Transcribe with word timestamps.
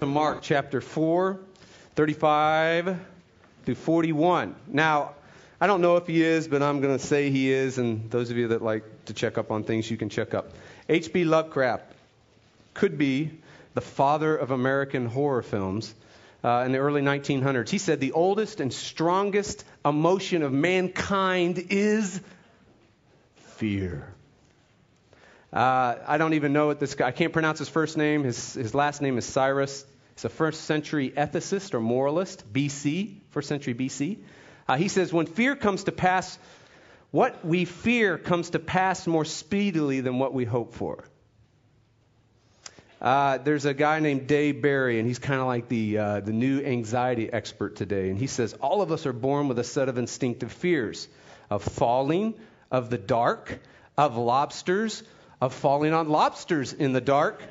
to 0.00 0.06
Mark 0.06 0.42
chapter 0.42 0.80
4, 0.80 1.38
35 1.94 2.98
through 3.64 3.74
41. 3.74 4.54
Now, 4.66 5.12
I 5.60 5.66
don't 5.66 5.80
know 5.80 5.96
if 5.96 6.06
he 6.06 6.22
is, 6.22 6.48
but 6.48 6.62
I'm 6.62 6.80
going 6.80 6.98
to 6.98 7.04
say 7.04 7.30
he 7.30 7.50
is, 7.50 7.78
and 7.78 8.10
those 8.10 8.30
of 8.30 8.36
you 8.36 8.48
that 8.48 8.62
like 8.62 9.06
to 9.06 9.14
check 9.14 9.38
up 9.38 9.50
on 9.50 9.64
things, 9.64 9.90
you 9.90 9.96
can 9.96 10.10
check 10.10 10.34
up. 10.34 10.50
H.P. 10.88 11.24
Lovecraft 11.24 11.84
could 12.74 12.98
be 12.98 13.30
the 13.72 13.80
father 13.80 14.36
of 14.36 14.50
American 14.50 15.06
horror 15.06 15.42
films 15.42 15.94
uh, 16.42 16.64
in 16.66 16.72
the 16.72 16.78
early 16.78 17.00
1900s. 17.00 17.70
He 17.70 17.78
said 17.78 18.00
the 18.00 18.12
oldest 18.12 18.60
and 18.60 18.72
strongest 18.72 19.64
emotion 19.84 20.42
of 20.42 20.52
mankind 20.52 21.66
is 21.70 22.20
fear. 23.56 24.13
Uh, 25.54 25.98
I 26.08 26.18
don't 26.18 26.34
even 26.34 26.52
know 26.52 26.66
what 26.66 26.80
this 26.80 26.96
guy, 26.96 27.06
I 27.06 27.12
can't 27.12 27.32
pronounce 27.32 27.60
his 27.60 27.68
first 27.68 27.96
name. 27.96 28.24
His, 28.24 28.54
his 28.54 28.74
last 28.74 29.00
name 29.00 29.18
is 29.18 29.24
Syrus. 29.24 29.84
He's 30.16 30.24
a 30.24 30.28
first 30.28 30.64
century 30.64 31.10
ethicist 31.16 31.74
or 31.74 31.80
moralist, 31.80 32.52
BC, 32.52 33.20
first 33.30 33.48
century 33.48 33.72
BC. 33.72 34.18
Uh, 34.66 34.76
he 34.76 34.88
says, 34.88 35.12
when 35.12 35.26
fear 35.26 35.54
comes 35.54 35.84
to 35.84 35.92
pass, 35.92 36.40
what 37.12 37.44
we 37.46 37.66
fear 37.66 38.18
comes 38.18 38.50
to 38.50 38.58
pass 38.58 39.06
more 39.06 39.24
speedily 39.24 40.00
than 40.00 40.18
what 40.18 40.34
we 40.34 40.44
hope 40.44 40.74
for. 40.74 41.04
Uh, 43.00 43.38
there's 43.38 43.64
a 43.64 43.74
guy 43.74 44.00
named 44.00 44.26
Dave 44.26 44.60
Barry, 44.60 44.98
and 44.98 45.06
he's 45.06 45.20
kind 45.20 45.40
of 45.40 45.46
like 45.46 45.68
the, 45.68 45.98
uh, 45.98 46.20
the 46.20 46.32
new 46.32 46.64
anxiety 46.64 47.32
expert 47.32 47.76
today. 47.76 48.10
And 48.10 48.18
he 48.18 48.26
says, 48.26 48.54
All 48.54 48.82
of 48.82 48.90
us 48.90 49.06
are 49.06 49.12
born 49.12 49.46
with 49.46 49.60
a 49.60 49.64
set 49.64 49.88
of 49.88 49.98
instinctive 49.98 50.50
fears 50.50 51.06
of 51.48 51.62
falling, 51.62 52.34
of 52.72 52.90
the 52.90 52.98
dark, 52.98 53.60
of 53.96 54.16
lobsters, 54.16 55.04
of 55.40 55.54
falling 55.54 55.92
on 55.92 56.08
lobsters 56.08 56.72
in 56.72 56.92
the 56.92 57.00
dark, 57.00 57.42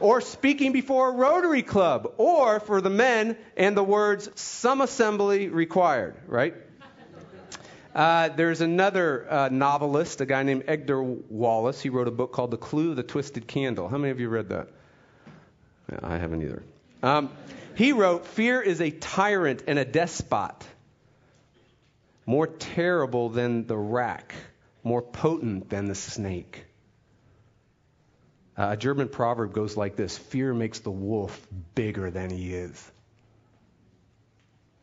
or 0.00 0.20
speaking 0.20 0.72
before 0.72 1.08
a 1.08 1.12
Rotary 1.12 1.62
Club, 1.62 2.12
or 2.18 2.60
for 2.60 2.80
the 2.80 2.90
men 2.90 3.36
and 3.56 3.76
the 3.76 3.82
words, 3.82 4.28
some 4.34 4.80
assembly 4.80 5.48
required, 5.48 6.16
right? 6.26 6.54
Uh, 7.94 8.28
there's 8.28 8.60
another 8.60 9.26
uh, 9.30 9.48
novelist, 9.50 10.20
a 10.20 10.26
guy 10.26 10.42
named 10.42 10.64
Edgar 10.66 11.02
Wallace. 11.02 11.80
He 11.80 11.88
wrote 11.88 12.08
a 12.08 12.10
book 12.10 12.30
called 12.30 12.50
The 12.50 12.58
Clue 12.58 12.90
of 12.90 12.96
the 12.96 13.02
Twisted 13.02 13.46
Candle. 13.46 13.88
How 13.88 13.96
many 13.96 14.10
of 14.10 14.20
you 14.20 14.28
read 14.28 14.50
that? 14.50 14.68
I 16.02 16.18
haven't 16.18 16.42
either. 16.42 16.62
Um, 17.02 17.30
he 17.74 17.92
wrote, 17.92 18.26
Fear 18.26 18.60
is 18.60 18.82
a 18.82 18.90
tyrant 18.90 19.62
and 19.66 19.78
a 19.78 19.84
despot, 19.86 20.62
more 22.26 22.46
terrible 22.46 23.30
than 23.30 23.66
the 23.66 23.78
rack, 23.78 24.34
more 24.84 25.00
potent 25.00 25.70
than 25.70 25.86
the 25.86 25.94
snake. 25.94 26.65
Uh, 28.56 28.68
a 28.70 28.76
German 28.76 29.08
proverb 29.08 29.52
goes 29.52 29.76
like 29.76 29.96
this 29.96 30.16
Fear 30.16 30.54
makes 30.54 30.80
the 30.80 30.90
wolf 30.90 31.46
bigger 31.74 32.10
than 32.10 32.30
he 32.30 32.54
is. 32.54 32.92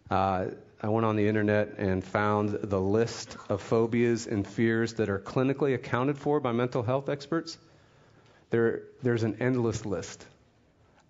Uh, 0.09 0.47
I 0.81 0.89
went 0.89 1.05
on 1.05 1.15
the 1.15 1.27
internet 1.27 1.75
and 1.77 2.03
found 2.03 2.49
the 2.49 2.79
list 2.79 3.37
of 3.49 3.61
phobias 3.61 4.27
and 4.27 4.45
fears 4.45 4.95
that 4.95 5.09
are 5.09 5.17
clinically 5.17 5.73
accounted 5.73 6.17
for 6.17 6.39
by 6.39 6.51
mental 6.51 6.83
health 6.83 7.07
experts. 7.07 7.57
There, 8.49 8.83
there's 9.01 9.23
an 9.23 9.37
endless 9.39 9.85
list, 9.85 10.23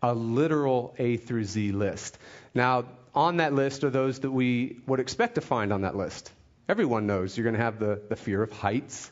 a 0.01 0.13
literal 0.13 0.93
A 0.99 1.17
through 1.17 1.45
Z 1.45 1.71
list. 1.71 2.17
Now, 2.53 2.85
on 3.15 3.37
that 3.37 3.53
list 3.53 3.83
are 3.83 3.89
those 3.89 4.19
that 4.19 4.31
we 4.31 4.77
would 4.87 4.99
expect 4.99 5.35
to 5.35 5.41
find 5.41 5.73
on 5.73 5.81
that 5.81 5.95
list. 5.95 6.31
Everyone 6.69 7.07
knows 7.07 7.35
you're 7.35 7.43
going 7.43 7.55
to 7.55 7.61
have 7.61 7.79
the, 7.79 7.99
the 8.07 8.15
fear 8.15 8.41
of 8.41 8.51
heights, 8.53 9.11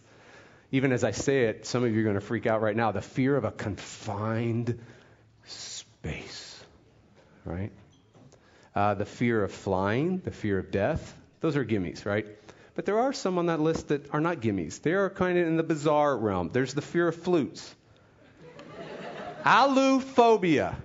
even 0.71 0.93
as 0.93 1.03
I 1.03 1.11
say 1.11 1.43
it, 1.43 1.65
some 1.65 1.83
of 1.83 1.93
you 1.93 1.99
are 1.99 2.03
going 2.03 2.15
to 2.15 2.21
freak 2.21 2.47
out 2.47 2.61
right 2.61 2.75
now. 2.75 2.91
The 2.91 3.01
fear 3.01 3.35
of 3.35 3.43
a 3.43 3.51
confined 3.51 4.79
space, 5.45 6.63
right? 7.43 7.71
Uh, 8.73 8.93
the 8.93 9.05
fear 9.05 9.43
of 9.43 9.51
flying, 9.51 10.19
the 10.19 10.31
fear 10.31 10.57
of 10.57 10.71
death. 10.71 11.13
Those 11.41 11.57
are 11.57 11.65
gimmies, 11.65 12.05
right? 12.05 12.25
But 12.73 12.85
there 12.85 12.99
are 12.99 13.11
some 13.11 13.37
on 13.37 13.47
that 13.47 13.59
list 13.59 13.89
that 13.89 14.13
are 14.13 14.21
not 14.21 14.37
gimmies. 14.37 14.81
They 14.81 14.93
are 14.93 15.09
kind 15.09 15.37
of 15.37 15.45
in 15.45 15.57
the 15.57 15.63
bizarre 15.63 16.17
realm. 16.17 16.51
There's 16.53 16.73
the 16.73 16.81
fear 16.81 17.09
of 17.09 17.15
flutes, 17.15 17.75
allophobia. 19.43 20.75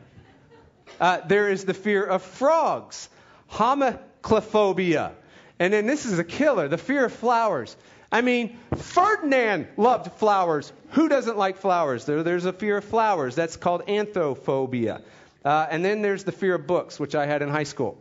Uh, 1.01 1.21
there 1.27 1.49
is 1.49 1.65
the 1.65 1.75
fear 1.75 2.05
of 2.05 2.23
frogs, 2.23 3.09
homophobia. 3.53 5.13
And 5.59 5.73
then 5.73 5.87
this 5.87 6.07
is 6.07 6.19
a 6.19 6.25
killer, 6.25 6.67
the 6.69 6.79
fear 6.79 7.05
of 7.05 7.13
flowers. 7.13 7.77
I 8.11 8.21
mean, 8.21 8.57
Ferdinand 8.77 9.69
loved 9.77 10.13
flowers. 10.13 10.73
Who 10.91 11.09
doesn't 11.09 11.37
like 11.37 11.59
flowers? 11.59 12.05
There, 12.05 12.23
there's 12.23 12.45
a 12.45 12.53
fear 12.53 12.79
of 12.79 12.85
flowers. 12.85 13.35
That's 13.35 13.57
called 13.57 13.87
anthophobia. 13.87 15.03
Uh, 15.45 15.67
and 15.71 15.85
then 15.85 16.03
there's 16.03 16.25
the 16.25 16.33
fear 16.33 16.55
of 16.55 16.67
books, 16.67 16.99
which 16.99 17.15
I 17.15 17.27
had 17.27 17.43
in 17.43 17.49
high 17.49 17.65
school. 17.65 17.99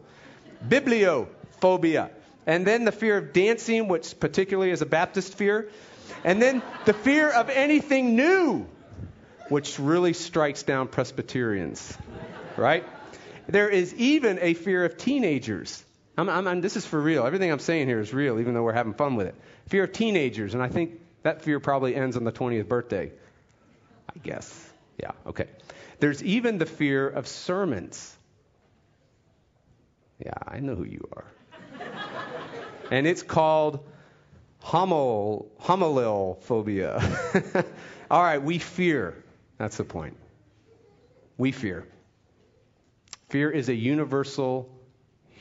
Bibliophobia. 0.68 2.10
And 2.46 2.66
then 2.66 2.86
the 2.86 2.92
fear 2.92 3.18
of 3.18 3.34
dancing, 3.34 3.88
which 3.88 4.20
particularly 4.20 4.72
is 4.72 4.82
a 4.82 4.86
Baptist 4.86 5.34
fear. 5.36 5.70
And 6.24 6.42
then 6.42 6.62
the 6.86 6.94
fear 6.94 7.30
of 7.30 7.50
anything 7.50 8.16
new, 8.16 8.68
which 9.50 9.80
really 9.80 10.14
strikes 10.14 10.64
down 10.64 10.88
Presbyterians. 10.88 11.98
Right? 12.58 12.84
There 13.48 13.70
is 13.70 13.94
even 13.96 14.40
a 14.42 14.54
fear 14.54 14.86
of 14.86 14.98
teenagers. 14.98 15.84
I'm, 16.18 16.30
I'm, 16.30 16.48
I'm, 16.48 16.62
this 16.62 16.78
is 16.78 16.86
for 16.86 17.00
real. 17.00 17.26
Everything 17.26 17.52
I'm 17.52 17.60
saying 17.60 17.88
here 17.88 18.00
is 18.00 18.14
real, 18.14 18.40
even 18.40 18.54
though 18.54 18.64
we're 18.64 18.74
having 18.74 18.94
fun 18.94 19.16
with 19.16 19.28
it. 19.28 19.36
Fear 19.68 19.86
of 19.86 19.94
teenagers, 19.94 20.54
and 20.54 20.62
I 20.62 20.68
think 20.68 21.00
that 21.24 21.42
fear 21.42 21.60
probably 21.60 21.96
ends 21.96 22.18
on 22.18 22.24
the 22.24 22.32
20th 22.32 22.68
birthday. 22.68 23.12
I 24.16 24.20
guess. 24.20 24.72
Yeah, 25.00 25.12
okay. 25.26 25.48
There's 26.00 26.24
even 26.24 26.58
the 26.58 26.66
fear 26.66 27.08
of 27.08 27.28
sermons. 27.28 28.16
Yeah, 30.24 30.34
I 30.48 30.60
know 30.60 30.76
who 30.76 30.86
you 30.86 31.08
are. 31.16 31.26
and 32.92 33.08
it's 33.08 33.24
called 33.24 33.86
homol, 34.64 35.48
homolil 35.62 36.42
phobia. 36.44 37.02
All 38.12 38.24
right, 38.24 38.42
we 38.42 38.60
fear. 38.60 39.24
That's 39.58 39.78
the 39.78 39.84
point. 39.84 40.18
We 41.38 41.52
fear. 41.52 41.88
Fear 43.30 43.52
is 43.52 43.70
a 43.70 43.76
universal 43.76 44.70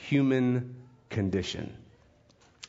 human 0.09 0.75
condition. 1.11 1.77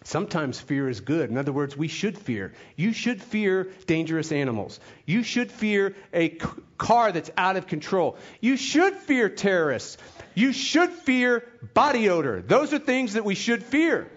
Sometimes 0.06 0.60
fear 0.60 0.88
is 0.88 1.02
good. 1.02 1.32
In 1.32 1.38
other 1.38 1.52
words, 1.52 1.76
we 1.76 1.88
should 1.88 2.16
fear. 2.16 2.54
You 2.76 2.94
should 2.94 3.24
fear 3.24 3.72
dangerous 3.88 4.32
animals. 4.32 4.80
You 5.08 5.24
should 5.24 5.52
fear 5.52 5.96
a 6.14 6.30
c- 6.30 6.46
car 6.78 7.12
that's 7.12 7.32
out 7.36 7.58
of 7.58 7.66
control. 7.66 8.16
You 8.40 8.56
should 8.56 8.94
fear 8.94 9.30
terrorists. 9.30 9.98
You 10.36 10.54
should 10.54 10.92
fear 10.92 11.44
body 11.74 12.08
odor. 12.10 12.44
Those 12.44 12.72
are 12.72 12.78
things 12.78 13.14
that 13.14 13.26
we 13.26 13.34
should 13.34 13.64
fear. 13.64 14.08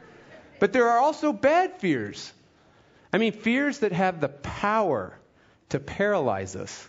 But 0.61 0.75
there 0.75 0.91
are 0.91 0.99
also 0.99 1.33
bad 1.33 1.81
fears. 1.81 2.35
I 3.11 3.17
mean, 3.17 3.33
fears 3.33 3.79
that 3.79 3.93
have 3.93 4.21
the 4.21 4.29
power 4.29 5.19
to 5.71 5.81
paralyze 5.81 6.55
us. 6.55 6.87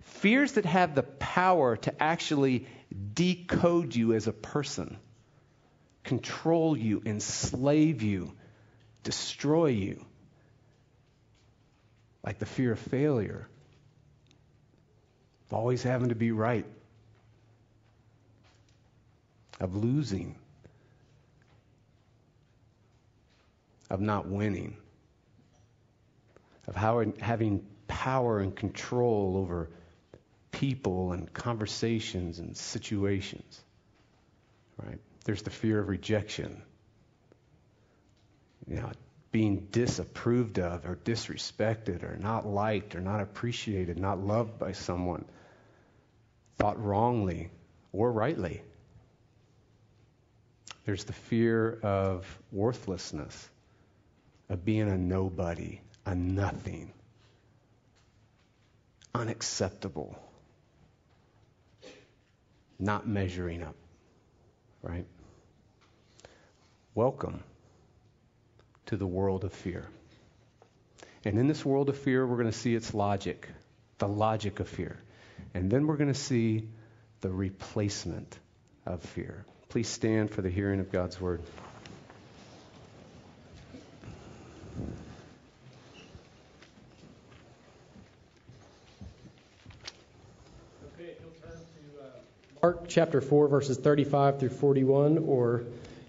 Fears 0.00 0.52
that 0.52 0.64
have 0.64 0.94
the 0.94 1.02
power 1.02 1.76
to 1.76 2.02
actually 2.02 2.66
decode 3.12 3.94
you 3.94 4.14
as 4.14 4.26
a 4.26 4.32
person 4.32 4.96
control 6.04 6.76
you, 6.76 7.02
enslave 7.04 8.02
you, 8.02 8.32
destroy 9.02 9.66
you. 9.66 10.04
Like 12.24 12.38
the 12.38 12.46
fear 12.46 12.72
of 12.72 12.78
failure, 12.78 13.48
of 15.46 15.54
always 15.54 15.82
having 15.82 16.10
to 16.10 16.14
be 16.14 16.30
right, 16.30 16.66
of 19.60 19.74
losing, 19.76 20.36
of 23.90 24.00
not 24.00 24.26
winning, 24.26 24.76
of 26.66 26.74
how, 26.74 27.04
having 27.20 27.66
power 27.86 28.40
and 28.40 28.54
control 28.56 29.36
over 29.36 29.70
people 30.50 31.12
and 31.12 31.32
conversations 31.32 32.38
and 32.38 32.56
situations. 32.56 33.63
There's 35.24 35.42
the 35.42 35.50
fear 35.50 35.80
of 35.80 35.88
rejection. 35.88 36.62
You 38.66 38.76
know, 38.76 38.92
being 39.32 39.66
disapproved 39.72 40.58
of 40.58 40.86
or 40.86 40.96
disrespected 40.96 42.04
or 42.04 42.16
not 42.16 42.46
liked 42.46 42.94
or 42.94 43.00
not 43.00 43.20
appreciated, 43.20 43.98
not 43.98 44.20
loved 44.20 44.58
by 44.58 44.72
someone, 44.72 45.24
thought 46.58 46.82
wrongly 46.82 47.50
or 47.92 48.12
rightly. 48.12 48.62
There's 50.84 51.04
the 51.04 51.14
fear 51.14 51.78
of 51.82 52.26
worthlessness, 52.52 53.50
of 54.50 54.64
being 54.64 54.88
a 54.88 54.98
nobody, 54.98 55.80
a 56.04 56.14
nothing, 56.14 56.92
unacceptable, 59.14 60.16
not 62.78 63.08
measuring 63.08 63.62
up, 63.62 63.76
right? 64.82 65.06
Welcome 66.96 67.42
to 68.86 68.96
the 68.96 69.06
world 69.06 69.42
of 69.42 69.52
fear. 69.52 69.84
And 71.24 71.40
in 71.40 71.48
this 71.48 71.64
world 71.64 71.88
of 71.88 71.98
fear, 71.98 72.24
we're 72.24 72.36
going 72.36 72.52
to 72.52 72.56
see 72.56 72.72
its 72.72 72.94
logic, 72.94 73.48
the 73.98 74.06
logic 74.06 74.60
of 74.60 74.68
fear. 74.68 75.02
And 75.54 75.68
then 75.68 75.88
we're 75.88 75.96
going 75.96 76.12
to 76.12 76.18
see 76.18 76.68
the 77.20 77.30
replacement 77.30 78.38
of 78.86 79.02
fear. 79.02 79.44
Please 79.70 79.88
stand 79.88 80.30
for 80.30 80.40
the 80.40 80.50
hearing 80.50 80.78
of 80.78 80.92
God's 80.92 81.20
word. 81.20 81.42
Uh, 91.42 92.04
Mark 92.62 92.84
chapter 92.86 93.20
4, 93.20 93.48
verses 93.48 93.78
35 93.78 94.38
through 94.38 94.50
41, 94.50 95.18
or 95.18 95.64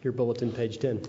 your 0.05 0.13
bulletin, 0.13 0.51
page 0.51 0.77
10. 0.77 1.01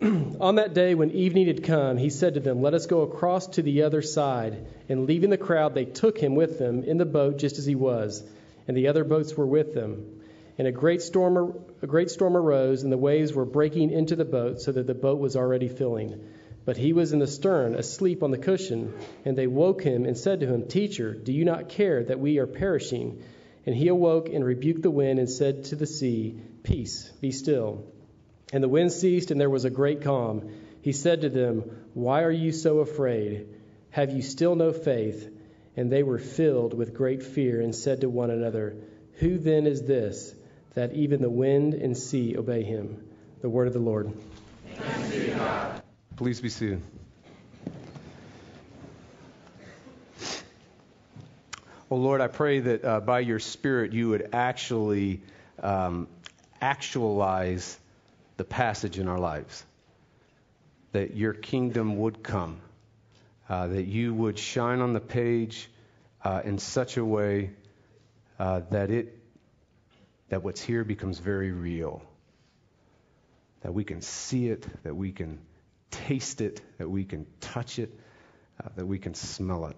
On 0.40 0.56
that 0.56 0.74
day, 0.74 0.96
when 0.96 1.12
evening 1.12 1.46
had 1.46 1.62
come, 1.62 1.96
he 1.96 2.10
said 2.10 2.34
to 2.34 2.40
them, 2.40 2.60
Let 2.60 2.74
us 2.74 2.86
go 2.86 3.02
across 3.02 3.46
to 3.46 3.62
the 3.62 3.84
other 3.84 4.02
side. 4.02 4.66
And 4.88 5.06
leaving 5.06 5.30
the 5.30 5.38
crowd, 5.38 5.74
they 5.74 5.84
took 5.84 6.18
him 6.18 6.34
with 6.34 6.58
them 6.58 6.82
in 6.82 6.98
the 6.98 7.04
boat 7.04 7.38
just 7.38 7.58
as 7.58 7.64
he 7.64 7.76
was, 7.76 8.24
and 8.66 8.76
the 8.76 8.88
other 8.88 9.04
boats 9.04 9.36
were 9.36 9.46
with 9.46 9.72
them. 9.72 10.20
And 10.58 10.66
a 10.66 10.72
great 10.72 11.00
storm, 11.00 11.54
a 11.80 11.86
great 11.86 12.10
storm 12.10 12.36
arose, 12.36 12.82
and 12.82 12.92
the 12.92 12.98
waves 12.98 13.32
were 13.32 13.44
breaking 13.44 13.92
into 13.92 14.16
the 14.16 14.24
boat, 14.24 14.60
so 14.60 14.72
that 14.72 14.88
the 14.88 14.94
boat 14.94 15.20
was 15.20 15.36
already 15.36 15.68
filling. 15.68 16.20
But 16.64 16.76
he 16.76 16.92
was 16.92 17.12
in 17.12 17.20
the 17.20 17.28
stern, 17.28 17.76
asleep 17.76 18.24
on 18.24 18.32
the 18.32 18.38
cushion. 18.38 18.94
And 19.24 19.38
they 19.38 19.46
woke 19.46 19.82
him 19.82 20.06
and 20.06 20.18
said 20.18 20.40
to 20.40 20.46
him, 20.46 20.66
Teacher, 20.66 21.14
do 21.14 21.32
you 21.32 21.44
not 21.44 21.68
care 21.68 22.02
that 22.02 22.18
we 22.18 22.38
are 22.38 22.46
perishing? 22.48 23.22
And 23.64 23.76
he 23.76 23.86
awoke 23.86 24.28
and 24.28 24.44
rebuked 24.44 24.82
the 24.82 24.90
wind 24.90 25.20
and 25.20 25.30
said 25.30 25.64
to 25.66 25.76
the 25.76 25.86
sea, 25.86 26.40
Peace, 26.62 27.10
be 27.20 27.32
still. 27.32 27.84
And 28.52 28.62
the 28.62 28.68
wind 28.68 28.92
ceased, 28.92 29.30
and 29.30 29.40
there 29.40 29.50
was 29.50 29.64
a 29.64 29.70
great 29.70 30.02
calm. 30.02 30.50
He 30.82 30.92
said 30.92 31.22
to 31.22 31.28
them, 31.28 31.86
Why 31.94 32.22
are 32.22 32.30
you 32.30 32.52
so 32.52 32.78
afraid? 32.78 33.48
Have 33.90 34.12
you 34.12 34.22
still 34.22 34.54
no 34.54 34.72
faith? 34.72 35.28
And 35.76 35.90
they 35.90 36.02
were 36.02 36.18
filled 36.18 36.74
with 36.74 36.94
great 36.94 37.22
fear 37.22 37.60
and 37.60 37.74
said 37.74 38.02
to 38.02 38.08
one 38.08 38.30
another, 38.30 38.76
Who 39.14 39.38
then 39.38 39.66
is 39.66 39.82
this, 39.82 40.34
that 40.74 40.92
even 40.92 41.22
the 41.22 41.30
wind 41.30 41.74
and 41.74 41.96
sea 41.96 42.36
obey 42.36 42.62
him? 42.62 43.08
The 43.40 43.48
word 43.48 43.66
of 43.66 43.72
the 43.72 43.78
Lord. 43.78 44.12
Please 46.16 46.40
be 46.40 46.48
seated. 46.48 46.82
Oh 51.90 51.96
Lord, 51.96 52.20
I 52.20 52.28
pray 52.28 52.60
that 52.60 52.84
uh, 52.84 53.00
by 53.00 53.20
your 53.20 53.38
Spirit 53.38 53.92
you 53.92 54.08
would 54.10 54.30
actually 54.32 55.22
um, 55.62 56.08
actualize 56.62 57.78
the 58.38 58.44
passage 58.44 58.98
in 58.98 59.08
our 59.08 59.18
lives. 59.18 59.64
That 60.92 61.16
your 61.16 61.34
kingdom 61.34 61.98
would 61.98 62.22
come. 62.22 62.60
Uh, 63.48 63.66
that 63.66 63.84
you 63.84 64.14
would 64.14 64.38
shine 64.38 64.80
on 64.80 64.94
the 64.94 65.00
page 65.00 65.68
uh, 66.24 66.40
in 66.44 66.58
such 66.58 66.96
a 66.96 67.04
way 67.04 67.50
uh, 68.38 68.60
that 68.70 68.90
it 68.90 69.18
that 70.32 70.42
what's 70.42 70.62
here 70.62 70.82
becomes 70.82 71.18
very 71.18 71.52
real. 71.52 72.02
That 73.60 73.74
we 73.74 73.84
can 73.84 74.00
see 74.00 74.48
it, 74.48 74.66
that 74.82 74.96
we 74.96 75.12
can 75.12 75.40
taste 75.90 76.40
it, 76.40 76.62
that 76.78 76.88
we 76.88 77.04
can 77.04 77.26
touch 77.40 77.78
it, 77.78 77.92
uh, 78.58 78.70
that 78.76 78.86
we 78.86 78.98
can 78.98 79.12
smell 79.12 79.66
it. 79.66 79.76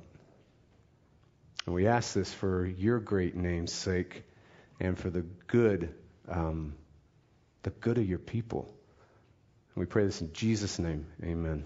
And 1.67 1.75
we 1.75 1.89
ask 1.89 2.15
this 2.15 2.33
for 2.33 2.65
your 2.65 3.01
great 3.01 3.35
name's 3.35 3.73
sake 3.73 4.23
and 4.79 4.97
for 4.97 5.11
the 5.11 5.23
good, 5.49 5.93
um, 6.29 6.75
the 7.63 7.71
good 7.71 7.99
of 7.99 8.09
your 8.09 8.19
people. 8.19 8.67
And 9.75 9.83
we 9.83 9.87
pray 9.87 10.05
this 10.05 10.21
in 10.21 10.33
Jesus' 10.33 10.79
name. 10.79 11.07
Amen. 11.23 11.65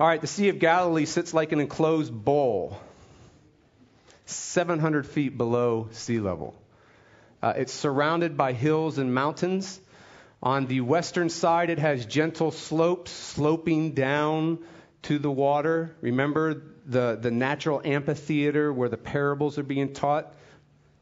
All 0.00 0.06
right, 0.06 0.20
the 0.20 0.26
Sea 0.26 0.48
of 0.48 0.58
Galilee 0.58 1.04
sits 1.04 1.32
like 1.32 1.52
an 1.52 1.60
enclosed 1.60 2.12
bowl, 2.12 2.76
700 4.26 5.06
feet 5.06 5.38
below 5.38 5.88
sea 5.92 6.18
level. 6.18 6.54
Uh, 7.40 7.52
it's 7.56 7.72
surrounded 7.72 8.36
by 8.36 8.52
hills 8.52 8.98
and 8.98 9.14
mountains. 9.14 9.80
On 10.42 10.66
the 10.66 10.80
western 10.80 11.28
side, 11.28 11.70
it 11.70 11.78
has 11.78 12.06
gentle 12.06 12.50
slopes 12.50 13.12
sloping 13.12 13.92
down 13.92 14.58
to 15.02 15.18
the 15.18 15.30
water. 15.30 15.94
Remember 16.00 16.60
the, 16.86 17.16
the 17.20 17.30
natural 17.30 17.80
amphitheater 17.84 18.72
where 18.72 18.88
the 18.88 18.96
parables 18.96 19.58
are 19.58 19.62
being 19.62 19.92
taught? 19.92 20.34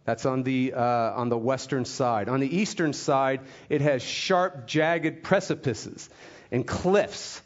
That's 0.05 0.27
on 0.27 0.43
the, 0.43 0.75
uh, 0.75 0.81
on 0.81 1.29
the 1.29 1.39
western 1.39 1.85
side. 1.85 2.29
On 2.29 2.41
the 2.41 2.57
eastern 2.57 2.93
side, 2.93 3.41
it 3.69 3.81
has 3.81 4.03
sharp, 4.03 4.67
jagged 4.67 5.23
precipices 5.23 6.11
and 6.51 6.67
cliffs 6.67 7.41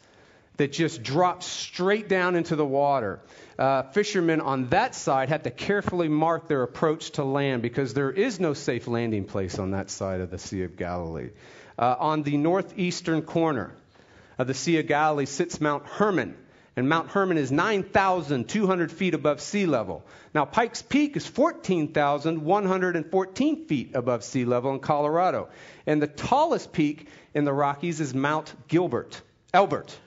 that 0.57 0.71
just 0.71 1.03
drop 1.03 1.43
straight 1.43 2.09
down 2.09 2.35
into 2.35 2.55
the 2.55 2.65
water. 2.65 3.19
Uh, 3.59 3.83
fishermen 3.83 4.41
on 4.41 4.69
that 4.69 4.95
side 4.95 5.29
have 5.29 5.43
to 5.43 5.51
carefully 5.51 6.07
mark 6.07 6.47
their 6.47 6.63
approach 6.63 7.11
to 7.11 7.23
land 7.23 7.61
because 7.61 7.93
there 7.93 8.11
is 8.11 8.39
no 8.39 8.53
safe 8.53 8.87
landing 8.87 9.25
place 9.25 9.59
on 9.59 9.71
that 9.71 9.89
side 9.91 10.19
of 10.19 10.31
the 10.31 10.39
Sea 10.39 10.63
of 10.63 10.75
Galilee. 10.75 11.29
Uh, 11.77 11.95
on 11.99 12.23
the 12.23 12.37
northeastern 12.37 13.21
corner 13.21 13.71
of 14.39 14.47
the 14.47 14.55
Sea 14.55 14.79
of 14.79 14.87
Galilee 14.87 15.25
sits 15.25 15.61
Mount 15.61 15.85
Hermon 15.85 16.35
and 16.77 16.87
Mount 16.87 17.09
Hermon 17.09 17.37
is 17.39 17.51
9,200 17.51 18.91
feet 18.91 19.15
above 19.15 19.41
sea 19.41 19.65
level. 19.65 20.05
Now, 20.35 20.45
Pikes 20.45 20.83
Peak 20.83 21.17
is 21.17 21.25
14,114 21.25 23.65
feet 23.65 23.95
above 23.95 24.23
sea 24.23 24.45
level 24.45 24.73
in 24.73 24.79
Colorado. 24.79 25.49
And 25.87 25.99
the 25.99 26.05
tallest 26.05 26.71
peak 26.71 27.07
in 27.33 27.45
the 27.45 27.53
Rockies 27.53 27.99
is 27.99 28.13
Mount 28.13 28.53
Gilbert, 28.67 29.19
Elbert. 29.55 29.97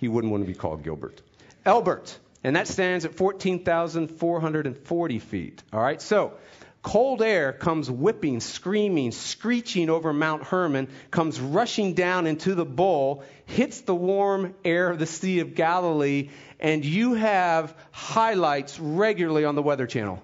He 0.00 0.06
wouldn't 0.06 0.30
want 0.30 0.44
to 0.44 0.46
be 0.46 0.54
called 0.54 0.84
Gilbert. 0.84 1.20
Elbert, 1.66 2.16
and 2.44 2.54
that 2.54 2.68
stands 2.68 3.04
at 3.04 3.16
14,440 3.16 5.18
feet. 5.18 5.64
All 5.72 5.80
right, 5.80 6.00
so 6.00 6.34
Cold 6.84 7.22
air 7.22 7.54
comes 7.54 7.90
whipping, 7.90 8.40
screaming, 8.40 9.10
screeching 9.10 9.88
over 9.88 10.12
Mount 10.12 10.42
Hermon, 10.42 10.88
comes 11.10 11.40
rushing 11.40 11.94
down 11.94 12.26
into 12.26 12.54
the 12.54 12.66
bowl, 12.66 13.24
hits 13.46 13.80
the 13.80 13.94
warm 13.94 14.54
air 14.66 14.90
of 14.90 14.98
the 14.98 15.06
Sea 15.06 15.40
of 15.40 15.54
Galilee, 15.54 16.28
and 16.60 16.84
you 16.84 17.14
have 17.14 17.74
highlights 17.90 18.78
regularly 18.78 19.46
on 19.46 19.54
the 19.54 19.62
Weather 19.62 19.86
Channel. 19.86 20.22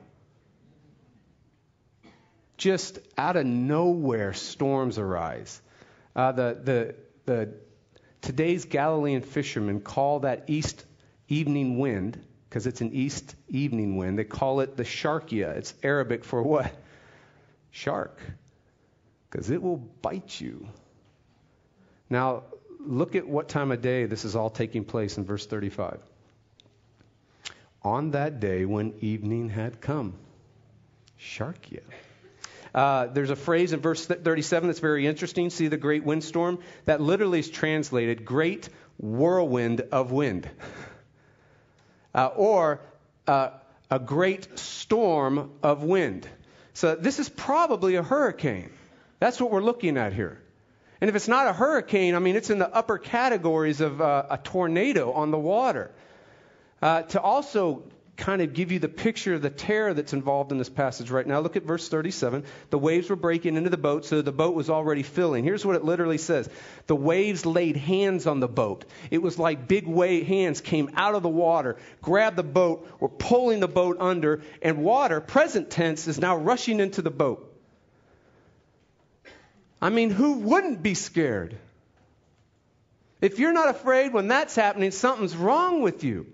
Just 2.58 2.98
out 3.16 3.36
of 3.36 3.46
nowhere, 3.46 4.34
storms 4.34 4.98
arise. 4.98 5.62
Uh, 6.14 6.32
the, 6.32 6.60
the, 6.62 6.94
the, 7.24 7.54
today's 8.20 8.66
Galilean 8.66 9.22
fishermen 9.22 9.80
call 9.80 10.20
that 10.20 10.44
east 10.48 10.84
evening 11.26 11.78
wind 11.78 12.22
because 12.50 12.66
it's 12.66 12.80
an 12.80 12.92
east 12.92 13.36
evening 13.48 13.96
wind. 13.96 14.18
They 14.18 14.24
call 14.24 14.58
it 14.58 14.76
the 14.76 14.82
sharkia. 14.82 15.56
It's 15.56 15.72
Arabic 15.84 16.24
for 16.24 16.42
what? 16.42 16.72
Shark. 17.70 18.20
Because 19.30 19.50
it 19.50 19.62
will 19.62 19.76
bite 19.76 20.40
you. 20.40 20.66
Now, 22.10 22.42
look 22.80 23.14
at 23.14 23.28
what 23.28 23.48
time 23.48 23.70
of 23.70 23.80
day 23.80 24.06
this 24.06 24.24
is 24.24 24.34
all 24.34 24.50
taking 24.50 24.84
place 24.84 25.16
in 25.16 25.24
verse 25.24 25.46
35. 25.46 26.00
On 27.84 28.10
that 28.10 28.40
day 28.40 28.64
when 28.64 28.94
evening 29.00 29.48
had 29.48 29.80
come. 29.80 30.14
Sharkia. 31.20 31.82
Uh, 32.74 33.06
there's 33.06 33.30
a 33.30 33.36
phrase 33.36 33.72
in 33.72 33.78
verse 33.78 34.06
37 34.06 34.68
that's 34.68 34.80
very 34.80 35.06
interesting. 35.06 35.50
See 35.50 35.68
the 35.68 35.76
great 35.76 36.02
windstorm? 36.02 36.58
That 36.86 37.00
literally 37.00 37.38
is 37.38 37.48
translated 37.48 38.24
great 38.24 38.68
whirlwind 38.98 39.82
of 39.92 40.10
wind. 40.10 40.50
uh, 42.14 42.26
or 42.28 42.80
uh, 43.26 43.50
a 43.90 43.98
great 43.98 44.58
storm 44.58 45.52
of 45.62 45.82
wind. 45.82 46.28
So 46.74 46.94
this 46.94 47.18
is 47.18 47.28
probably 47.28 47.96
a 47.96 48.02
hurricane. 48.02 48.70
That's 49.18 49.40
what 49.40 49.50
we're 49.50 49.62
looking 49.62 49.96
at 49.96 50.12
here. 50.12 50.40
And 51.00 51.08
if 51.08 51.16
it's 51.16 51.28
not 51.28 51.46
a 51.46 51.52
hurricane, 51.52 52.14
I 52.14 52.18
mean, 52.18 52.36
it's 52.36 52.50
in 52.50 52.58
the 52.58 52.72
upper 52.72 52.98
categories 52.98 53.80
of 53.80 54.00
uh, 54.00 54.24
a 54.30 54.38
tornado 54.38 55.12
on 55.12 55.30
the 55.30 55.38
water. 55.38 55.90
Uh, 56.82 57.02
to 57.02 57.20
also 57.20 57.84
kind 58.20 58.42
of 58.42 58.52
give 58.52 58.70
you 58.70 58.78
the 58.78 58.88
picture 58.88 59.34
of 59.34 59.42
the 59.42 59.50
terror 59.50 59.94
that's 59.94 60.12
involved 60.12 60.52
in 60.52 60.58
this 60.58 60.68
passage 60.68 61.10
right 61.10 61.26
now. 61.26 61.40
Look 61.40 61.56
at 61.56 61.62
verse 61.62 61.88
37. 61.88 62.44
The 62.68 62.78
waves 62.78 63.08
were 63.08 63.16
breaking 63.16 63.56
into 63.56 63.70
the 63.70 63.78
boat, 63.78 64.04
so 64.04 64.20
the 64.20 64.30
boat 64.30 64.54
was 64.54 64.68
already 64.68 65.02
filling. 65.02 65.42
Here's 65.42 65.64
what 65.64 65.74
it 65.74 65.84
literally 65.84 66.18
says 66.18 66.48
The 66.86 66.94
waves 66.94 67.46
laid 67.46 67.76
hands 67.76 68.26
on 68.26 68.38
the 68.38 68.46
boat. 68.46 68.84
It 69.10 69.22
was 69.22 69.38
like 69.38 69.66
big 69.66 69.86
wave 69.86 70.26
hands 70.26 70.60
came 70.60 70.90
out 70.94 71.14
of 71.14 71.22
the 71.22 71.30
water, 71.30 71.78
grabbed 72.02 72.36
the 72.36 72.42
boat, 72.42 72.86
were 73.00 73.08
pulling 73.08 73.60
the 73.60 73.68
boat 73.68 73.96
under, 73.98 74.42
and 74.60 74.84
water, 74.84 75.20
present 75.20 75.70
tense, 75.70 76.06
is 76.06 76.20
now 76.20 76.36
rushing 76.36 76.78
into 76.78 77.00
the 77.02 77.10
boat. 77.10 77.46
I 79.80 79.88
mean, 79.88 80.10
who 80.10 80.34
wouldn't 80.34 80.82
be 80.82 80.92
scared? 80.92 81.56
If 83.22 83.38
you're 83.38 83.54
not 83.54 83.70
afraid 83.70 84.12
when 84.12 84.28
that's 84.28 84.54
happening, 84.54 84.90
something's 84.90 85.34
wrong 85.34 85.80
with 85.80 86.04
you. 86.04 86.26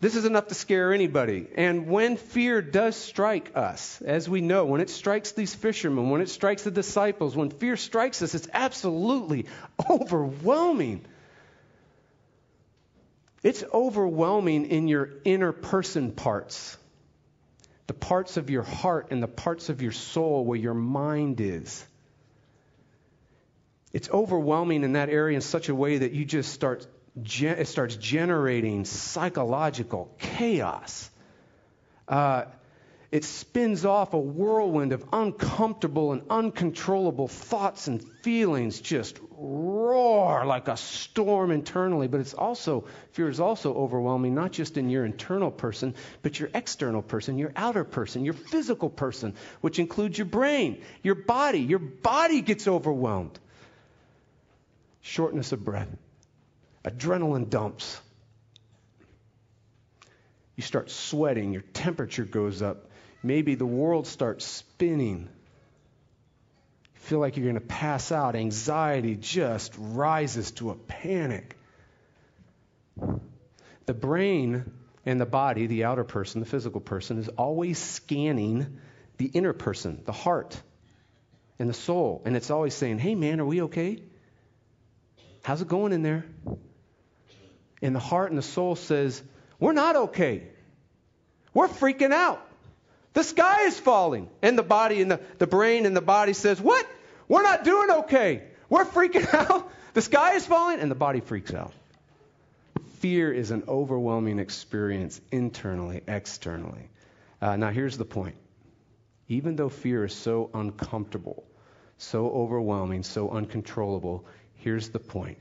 This 0.00 0.16
is 0.16 0.24
enough 0.24 0.48
to 0.48 0.54
scare 0.54 0.94
anybody. 0.94 1.46
And 1.56 1.86
when 1.86 2.16
fear 2.16 2.62
does 2.62 2.96
strike 2.96 3.52
us, 3.54 4.00
as 4.00 4.28
we 4.28 4.40
know, 4.40 4.64
when 4.64 4.80
it 4.80 4.88
strikes 4.88 5.32
these 5.32 5.54
fishermen, 5.54 6.08
when 6.08 6.22
it 6.22 6.30
strikes 6.30 6.62
the 6.62 6.70
disciples, 6.70 7.36
when 7.36 7.50
fear 7.50 7.76
strikes 7.76 8.22
us, 8.22 8.34
it's 8.34 8.48
absolutely 8.52 9.44
overwhelming. 9.90 11.04
It's 13.42 13.62
overwhelming 13.74 14.66
in 14.66 14.88
your 14.88 15.10
inner 15.24 15.52
person 15.52 16.12
parts. 16.12 16.78
The 17.86 17.94
parts 17.94 18.38
of 18.38 18.48
your 18.48 18.62
heart 18.62 19.08
and 19.10 19.22
the 19.22 19.28
parts 19.28 19.68
of 19.68 19.82
your 19.82 19.92
soul 19.92 20.46
where 20.46 20.58
your 20.58 20.74
mind 20.74 21.42
is. 21.42 21.84
It's 23.92 24.08
overwhelming 24.08 24.84
in 24.84 24.92
that 24.92 25.10
area 25.10 25.34
in 25.34 25.42
such 25.42 25.68
a 25.68 25.74
way 25.74 25.98
that 25.98 26.12
you 26.12 26.24
just 26.24 26.52
start, 26.52 26.86
it 27.16 27.68
starts 27.68 27.96
generating 27.96 28.84
psychological 28.84 30.14
chaos. 30.18 31.10
Uh, 32.08 32.44
it 33.10 33.24
spins 33.24 33.84
off 33.84 34.14
a 34.14 34.18
whirlwind 34.18 34.92
of 34.92 35.04
uncomfortable 35.12 36.12
and 36.12 36.22
uncontrollable 36.30 37.26
thoughts 37.26 37.88
and 37.88 38.00
feelings 38.22 38.80
just 38.80 39.18
roar 39.36 40.46
like 40.46 40.68
a 40.68 40.76
storm 40.76 41.50
internally. 41.50 42.06
But 42.06 42.20
it's 42.20 42.34
also 42.34 42.84
fear 43.12 43.28
is 43.28 43.40
also 43.40 43.74
overwhelming 43.74 44.34
not 44.36 44.52
just 44.52 44.76
in 44.76 44.88
your 44.88 45.04
internal 45.04 45.50
person 45.50 45.96
but 46.22 46.38
your 46.38 46.50
external 46.54 47.02
person 47.02 47.36
your 47.36 47.52
outer 47.56 47.82
person 47.82 48.24
your 48.24 48.34
physical 48.34 48.88
person 48.88 49.34
which 49.60 49.80
includes 49.80 50.16
your 50.16 50.26
brain 50.26 50.80
your 51.02 51.16
body. 51.16 51.60
Your 51.60 51.80
body 51.80 52.42
gets 52.42 52.68
overwhelmed. 52.68 53.36
Shortness 55.00 55.50
of 55.50 55.64
breath 55.64 55.88
adrenaline 56.84 57.48
dumps 57.48 58.00
you 60.56 60.62
start 60.62 60.90
sweating 60.90 61.52
your 61.52 61.62
temperature 61.62 62.24
goes 62.24 62.62
up 62.62 62.90
Maybe 63.22 63.54
the 63.54 63.66
world 63.66 64.06
starts 64.06 64.44
spinning. 64.44 65.28
You 66.94 67.00
feel 67.00 67.18
like 67.18 67.36
you're 67.36 67.44
going 67.44 67.54
to 67.54 67.60
pass 67.60 68.12
out. 68.12 68.34
Anxiety 68.34 69.14
just 69.14 69.74
rises 69.78 70.52
to 70.52 70.70
a 70.70 70.74
panic. 70.74 71.56
The 73.86 73.94
brain 73.94 74.72
and 75.04 75.20
the 75.20 75.26
body, 75.26 75.66
the 75.66 75.84
outer 75.84 76.04
person, 76.04 76.40
the 76.40 76.46
physical 76.46 76.80
person, 76.80 77.18
is 77.18 77.28
always 77.28 77.78
scanning 77.78 78.78
the 79.18 79.26
inner 79.26 79.52
person, 79.52 80.02
the 80.04 80.12
heart 80.12 80.60
and 81.58 81.68
the 81.68 81.74
soul. 81.74 82.22
And 82.24 82.36
it's 82.36 82.50
always 82.50 82.74
saying, 82.74 82.98
hey, 82.98 83.14
man, 83.14 83.40
are 83.40 83.46
we 83.46 83.62
okay? 83.62 84.02
How's 85.42 85.60
it 85.60 85.68
going 85.68 85.92
in 85.92 86.02
there? 86.02 86.24
And 87.82 87.94
the 87.94 88.00
heart 88.00 88.30
and 88.30 88.38
the 88.38 88.42
soul 88.42 88.76
says, 88.76 89.22
we're 89.60 89.72
not 89.72 89.94
okay. 89.96 90.42
We're 91.52 91.68
freaking 91.68 92.12
out. 92.12 92.44
The 93.12 93.22
sky 93.22 93.66
is 93.66 93.78
falling. 93.78 94.28
And 94.40 94.56
the 94.56 94.62
body 94.62 95.02
and 95.02 95.10
the, 95.10 95.20
the 95.38 95.46
brain 95.46 95.84
and 95.86 95.96
the 95.96 96.00
body 96.00 96.32
says, 96.32 96.60
What? 96.60 96.86
We're 97.28 97.42
not 97.42 97.62
doing 97.62 97.90
okay. 97.90 98.44
We're 98.68 98.84
freaking 98.84 99.32
out. 99.50 99.70
The 99.94 100.02
sky 100.02 100.34
is 100.34 100.46
falling, 100.46 100.80
and 100.80 100.90
the 100.90 100.96
body 100.96 101.20
freaks 101.20 101.52
out. 101.52 101.72
Fear 102.98 103.32
is 103.32 103.50
an 103.50 103.64
overwhelming 103.68 104.38
experience 104.38 105.20
internally, 105.32 106.02
externally. 106.06 106.88
Uh, 107.40 107.56
now, 107.56 107.70
here's 107.70 107.98
the 107.98 108.04
point. 108.04 108.36
Even 109.28 109.56
though 109.56 109.68
fear 109.68 110.04
is 110.04 110.12
so 110.12 110.50
uncomfortable, 110.54 111.44
so 111.98 112.28
overwhelming, 112.30 113.02
so 113.02 113.30
uncontrollable, 113.30 114.24
here's 114.56 114.90
the 114.90 114.98
point 114.98 115.38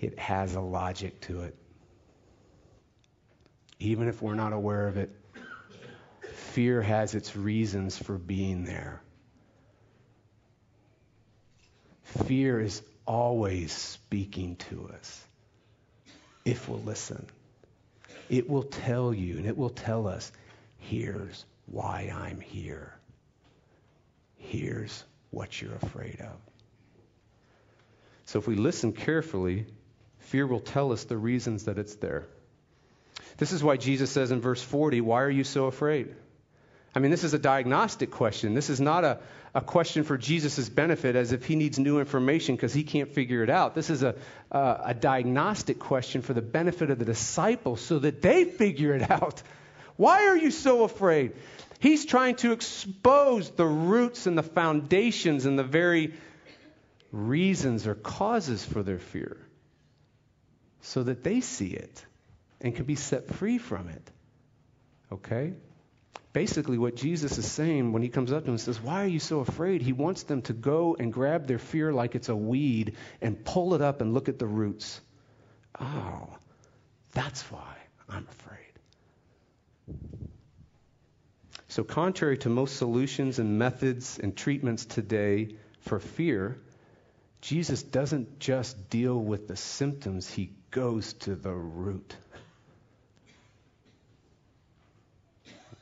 it 0.00 0.18
has 0.18 0.54
a 0.54 0.60
logic 0.60 1.20
to 1.22 1.42
it. 1.42 1.56
Even 3.78 4.08
if 4.08 4.22
we're 4.22 4.34
not 4.34 4.52
aware 4.52 4.88
of 4.88 4.96
it, 4.96 5.10
fear 6.32 6.82
has 6.82 7.14
its 7.14 7.36
reasons 7.36 7.96
for 7.96 8.18
being 8.18 8.64
there. 8.64 9.00
Fear 12.26 12.60
is 12.60 12.82
always 13.06 13.72
speaking 13.72 14.56
to 14.56 14.90
us 14.94 15.24
if 16.44 16.68
we'll 16.68 16.80
listen. 16.80 17.26
It 18.28 18.48
will 18.48 18.62
tell 18.62 19.12
you 19.14 19.36
and 19.36 19.46
it 19.46 19.56
will 19.56 19.70
tell 19.70 20.06
us 20.06 20.32
here's 20.78 21.44
why 21.66 22.12
I'm 22.14 22.40
here. 22.40 22.94
Here's 24.36 25.04
what 25.30 25.60
you're 25.60 25.74
afraid 25.74 26.20
of. 26.20 26.36
So 28.26 28.38
if 28.38 28.46
we 28.46 28.56
listen 28.56 28.92
carefully, 28.92 29.66
fear 30.20 30.46
will 30.46 30.60
tell 30.60 30.92
us 30.92 31.04
the 31.04 31.16
reasons 31.16 31.64
that 31.64 31.78
it's 31.78 31.96
there. 31.96 32.26
This 33.38 33.52
is 33.52 33.62
why 33.62 33.76
Jesus 33.76 34.10
says 34.10 34.30
in 34.30 34.40
verse 34.40 34.62
40, 34.62 35.00
Why 35.00 35.22
are 35.22 35.30
you 35.30 35.44
so 35.44 35.66
afraid? 35.66 36.14
I 36.94 37.00
mean, 37.00 37.10
this 37.10 37.24
is 37.24 37.34
a 37.34 37.38
diagnostic 37.38 38.10
question. 38.10 38.54
This 38.54 38.70
is 38.70 38.80
not 38.80 39.04
a, 39.04 39.20
a 39.54 39.60
question 39.60 40.02
for 40.02 40.18
Jesus' 40.18 40.68
benefit 40.68 41.14
as 41.14 41.32
if 41.32 41.44
he 41.44 41.54
needs 41.54 41.78
new 41.78 42.00
information 42.00 42.56
because 42.56 42.74
he 42.74 42.82
can't 42.82 43.12
figure 43.12 43.42
it 43.42 43.50
out. 43.50 43.74
This 43.74 43.90
is 43.90 44.02
a, 44.02 44.16
a, 44.50 44.80
a 44.86 44.94
diagnostic 44.94 45.78
question 45.78 46.22
for 46.22 46.34
the 46.34 46.42
benefit 46.42 46.90
of 46.90 46.98
the 46.98 47.04
disciples 47.04 47.80
so 47.80 48.00
that 48.00 48.22
they 48.22 48.44
figure 48.44 48.94
it 48.94 49.10
out. 49.10 49.42
Why 49.96 50.26
are 50.26 50.36
you 50.36 50.50
so 50.50 50.84
afraid? 50.84 51.32
He's 51.80 52.04
trying 52.04 52.36
to 52.36 52.52
expose 52.52 53.50
the 53.50 53.66
roots 53.66 54.26
and 54.26 54.36
the 54.36 54.42
foundations 54.42 55.46
and 55.46 55.58
the 55.58 55.64
very 55.64 56.14
reasons 57.12 57.86
or 57.86 57.94
causes 57.94 58.64
for 58.64 58.82
their 58.82 58.98
fear 58.98 59.36
so 60.82 61.02
that 61.02 61.22
they 61.22 61.40
see 61.40 61.68
it 61.68 62.04
and 62.60 62.74
can 62.74 62.84
be 62.84 62.96
set 62.96 63.28
free 63.28 63.58
from 63.58 63.88
it. 63.88 64.10
Okay? 65.12 65.54
basically 66.38 66.78
what 66.78 66.94
Jesus 66.94 67.36
is 67.36 67.50
saying 67.50 67.92
when 67.92 68.02
he 68.02 68.08
comes 68.08 68.32
up 68.32 68.42
to 68.42 68.44
them 68.44 68.54
and 68.54 68.60
says, 68.60 68.80
Why 68.80 69.02
are 69.02 69.08
you 69.08 69.18
so 69.18 69.40
afraid? 69.40 69.82
He 69.82 69.92
wants 69.92 70.22
them 70.24 70.42
to 70.42 70.52
go 70.52 70.96
and 70.96 71.12
grab 71.12 71.48
their 71.48 71.58
fear 71.58 71.92
like 71.92 72.14
it's 72.14 72.28
a 72.28 72.36
weed 72.36 72.94
and 73.20 73.44
pull 73.44 73.74
it 73.74 73.82
up 73.82 74.00
and 74.00 74.14
look 74.14 74.28
at 74.28 74.38
the 74.38 74.46
roots. 74.46 75.00
Oh, 75.80 76.28
that's 77.12 77.42
why 77.50 77.74
I'm 78.08 78.26
afraid. 78.30 78.58
So, 81.68 81.82
contrary 81.82 82.38
to 82.38 82.48
most 82.48 82.76
solutions 82.76 83.40
and 83.40 83.58
methods 83.58 84.18
and 84.18 84.36
treatments 84.36 84.84
today 84.84 85.56
for 85.80 85.98
fear, 85.98 86.58
Jesus 87.40 87.82
doesn't 87.82 88.40
just 88.40 88.90
deal 88.90 89.18
with 89.18 89.48
the 89.48 89.56
symptoms, 89.56 90.28
he 90.28 90.52
goes 90.70 91.12
to 91.14 91.34
the 91.34 91.52
root. 91.52 92.14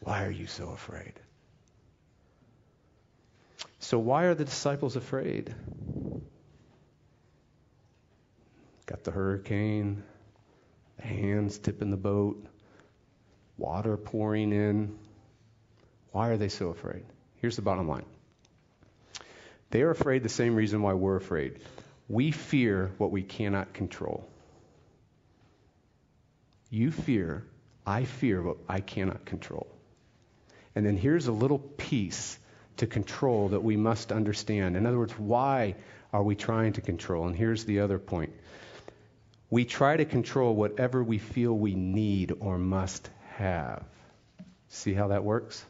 Why 0.01 0.25
are 0.25 0.31
you 0.31 0.47
so 0.47 0.69
afraid? 0.69 1.15
So, 3.79 3.99
why 3.99 4.25
are 4.25 4.35
the 4.35 4.45
disciples 4.45 4.97
afraid? 4.97 5.55
Got 8.87 9.05
the 9.05 9.11
hurricane, 9.11 10.03
the 10.97 11.07
hands 11.07 11.59
tipping 11.59 11.91
the 11.91 11.97
boat, 11.97 12.47
water 13.59 13.97
pouring 13.97 14.53
in. 14.53 14.99
Why 16.13 16.29
are 16.29 16.37
they 16.37 16.49
so 16.49 16.69
afraid? 16.69 17.05
Here's 17.37 17.57
the 17.57 17.63
bottom 17.63 17.89
line 17.89 18.07
they 19.77 19.83
are 19.83 19.91
afraid 19.91 20.23
the 20.23 20.31
same 20.31 20.55
reason 20.55 20.81
why 20.81 20.95
we're 20.95 21.17
afraid. 21.17 21.59
We 22.09 22.31
fear 22.31 22.93
what 22.97 23.11
we 23.11 23.23
cannot 23.23 23.75
control. 23.75 24.27
You 26.71 26.91
fear, 26.91 27.45
I 27.87 28.05
fear 28.05 28.41
what 28.41 28.57
I 28.71 28.81
cannot 28.81 29.27
control. 29.27 29.67
And 30.75 30.87
then 30.87 30.97
here's 30.97 31.27
a 31.27 31.33
little 31.33 31.59
piece 31.59 32.39
to 32.79 32.87
control 32.87 33.51
that 33.51 33.63
we 33.63 33.77
must 33.77 34.13
understand. 34.13 34.79
In 34.79 34.87
other 34.87 34.97
words, 34.97 35.13
why 35.19 35.75
are 36.11 36.23
we 36.23 36.37
trying 36.37 36.73
to 36.73 36.81
control? 36.81 37.27
And 37.27 37.37
here's 37.37 37.67
the 37.67 37.81
other 37.81 37.99
point 37.99 38.33
we 39.51 39.67
try 39.67 39.95
to 39.95 40.07
control 40.07 40.55
whatever 40.55 41.05
we 41.05 41.19
feel 41.19 41.53
we 41.53 41.75
need 41.75 42.33
or 42.41 42.57
must 42.57 43.11
have. 43.35 43.85
See 44.71 44.95
how 44.95 45.09
that 45.09 45.23
works? 45.23 45.63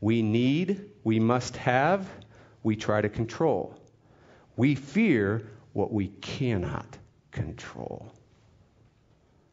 We 0.00 0.22
need, 0.22 0.90
we 1.04 1.20
must 1.20 1.56
have, 1.58 2.10
we 2.64 2.74
try 2.74 3.00
to 3.00 3.08
control. 3.08 3.78
We 4.56 4.74
fear 4.74 5.46
what 5.72 5.92
we 5.92 6.08
cannot 6.08 6.98
control. 7.30 8.10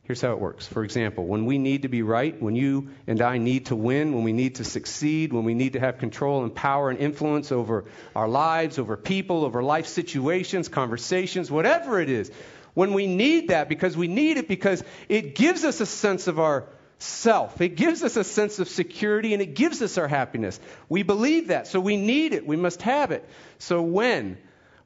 Here's 0.03 0.21
how 0.21 0.31
it 0.31 0.39
works. 0.39 0.65
For 0.65 0.83
example, 0.83 1.25
when 1.25 1.45
we 1.45 1.57
need 1.57 1.83
to 1.83 1.87
be 1.87 2.01
right, 2.01 2.39
when 2.41 2.55
you 2.55 2.89
and 3.05 3.21
I 3.21 3.37
need 3.37 3.67
to 3.67 3.75
win, 3.75 4.13
when 4.13 4.23
we 4.23 4.33
need 4.33 4.55
to 4.55 4.63
succeed, 4.63 5.31
when 5.31 5.43
we 5.43 5.53
need 5.53 5.73
to 5.73 5.79
have 5.79 5.99
control 5.99 6.43
and 6.43 6.53
power 6.53 6.89
and 6.89 6.97
influence 6.97 7.51
over 7.51 7.85
our 8.15 8.27
lives, 8.27 8.79
over 8.79 8.97
people, 8.97 9.45
over 9.45 9.61
life 9.61 9.85
situations, 9.87 10.69
conversations, 10.69 11.51
whatever 11.51 11.99
it 11.99 12.09
is, 12.09 12.31
when 12.73 12.93
we 12.93 13.05
need 13.05 13.49
that 13.49 13.69
because 13.69 13.95
we 13.95 14.07
need 14.07 14.37
it 14.37 14.47
because 14.47 14.83
it 15.07 15.35
gives 15.35 15.63
us 15.63 15.81
a 15.81 15.85
sense 15.85 16.27
of 16.27 16.39
our 16.39 16.65
self. 17.01 17.60
It 17.62 17.75
gives 17.75 18.03
us 18.03 18.15
a 18.15 18.24
sense 18.24 18.60
of 18.60 18.67
security 18.67 19.34
and 19.34 19.41
it 19.41 19.55
gives 19.55 19.81
us 19.81 19.98
our 19.98 20.08
happiness. 20.08 20.60
We 20.89 21.03
believe 21.03 21.48
that, 21.48 21.67
so 21.67 21.79
we 21.79 21.98
need 21.98 22.34
it. 22.34 22.46
We 22.46 22.58
must 22.58 22.81
have 22.84 23.12
it. 23.12 23.27
So 23.60 23.81
when 23.81 24.38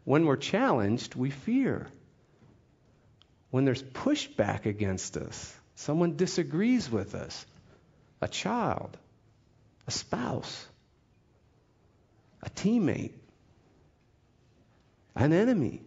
when 0.04 0.26
we're 0.26 0.38
challenged, 0.38 1.16
we 1.16 1.32
fear 1.32 1.88
when 3.56 3.64
there's 3.64 3.82
pushback 3.82 4.66
against 4.66 5.16
us, 5.16 5.56
someone 5.76 6.18
disagrees 6.18 6.92
with 6.92 7.16
us, 7.16 7.46
a 8.20 8.28
child, 8.28 8.98
a 9.88 9.92
spouse, 9.92 10.68
a 12.44 12.50
teammate, 12.50 13.14
an 15.16 15.32
enemy, 15.32 15.82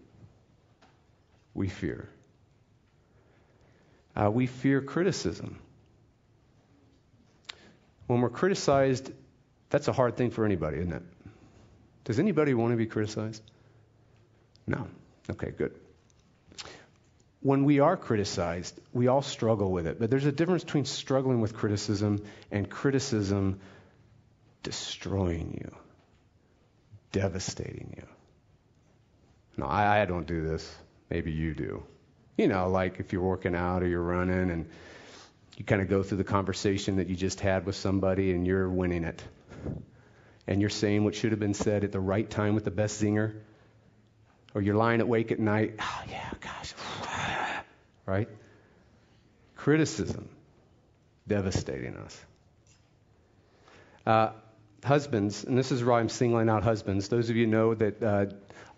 we 1.53 1.69
fear. 1.69 2.09
Uh, 4.17 4.31
we 4.31 4.47
fear 4.47 4.81
criticism. 4.81 5.59
When 8.09 8.23
we're 8.23 8.31
criticized, 8.31 9.13
that's 9.71 9.87
a 9.87 9.93
hard 9.93 10.17
thing 10.17 10.31
for 10.31 10.45
anybody, 10.45 10.79
isn't 10.79 10.93
it? 10.93 11.03
Does 12.05 12.19
anybody 12.19 12.55
want 12.55 12.73
to 12.73 12.77
be 12.77 12.87
criticized? 12.87 13.43
No. 14.67 14.89
Okay, 15.31 15.53
good. 15.57 15.75
When 17.41 17.65
we 17.65 17.81
are 17.81 17.97
criticized, 17.97 18.81
we 18.93 19.07
all 19.07 19.23
struggle 19.23 19.71
with 19.71 19.87
it. 19.87 20.01
But 20.01 20.11
there's 20.11 20.25
a 20.25 20.33
difference 20.33 20.65
between 20.65 20.87
struggling 20.87 21.41
with 21.41 21.55
criticism 21.55 22.25
and 22.51 22.69
criticism 22.69 23.61
destroying 24.63 25.59
you, 25.63 25.77
devastating 27.13 27.95
you. 27.97 28.07
No, 29.59 29.67
I, 29.67 30.03
I 30.03 30.05
don't 30.07 30.27
do 30.27 30.43
this. 30.43 30.77
Maybe 31.11 31.31
you 31.31 31.55
do. 31.55 31.85
You 32.39 32.49
know, 32.49 32.69
like 32.71 33.01
if 33.01 33.13
you're 33.13 33.23
working 33.23 33.55
out 33.55 33.83
or 33.83 33.87
you're 33.87 34.03
running 34.03 34.51
and 34.51 34.69
you 35.59 35.65
kind 35.65 35.83
of 35.83 35.89
go 35.89 36.05
through 36.05 36.19
the 36.19 36.25
conversation 36.25 36.97
that 36.97 37.09
you 37.09 37.17
just 37.17 37.41
had 37.41 37.67
with 37.67 37.75
somebody 37.75 38.33
and 38.33 38.47
you're 38.47 38.69
winning 38.69 39.03
it. 39.03 39.21
And 40.47 40.61
you're 40.61 40.71
saying 40.71 41.03
what 41.03 41.17
should 41.17 41.33
have 41.33 41.41
been 41.41 41.53
said 41.53 41.83
at 41.83 41.91
the 41.91 42.01
right 42.01 42.29
time 42.31 42.55
with 42.55 42.65
the 42.65 42.71
best 42.71 43.03
zinger. 43.03 43.35
Or 44.55 44.63
you're 44.63 44.77
lying 44.77 45.01
awake 45.01 45.33
at 45.33 45.41
night. 45.41 45.75
Oh, 45.81 46.03
yeah, 46.09 46.31
gosh. 46.41 46.75
right? 48.07 48.29
Criticism, 49.57 50.29
devastating 51.27 51.97
us. 51.97 52.19
Uh, 54.07 54.31
husbands, 54.85 55.43
and 55.43 55.59
this 55.59 55.73
is 55.73 55.85
why 55.85 55.99
I'm 55.99 56.09
singling 56.09 56.49
out 56.49 56.63
husbands. 56.63 57.09
Those 57.09 57.31
of 57.31 57.37
you 57.37 57.49
know 57.49 57.75
that 57.75 58.03
uh, 58.03 58.27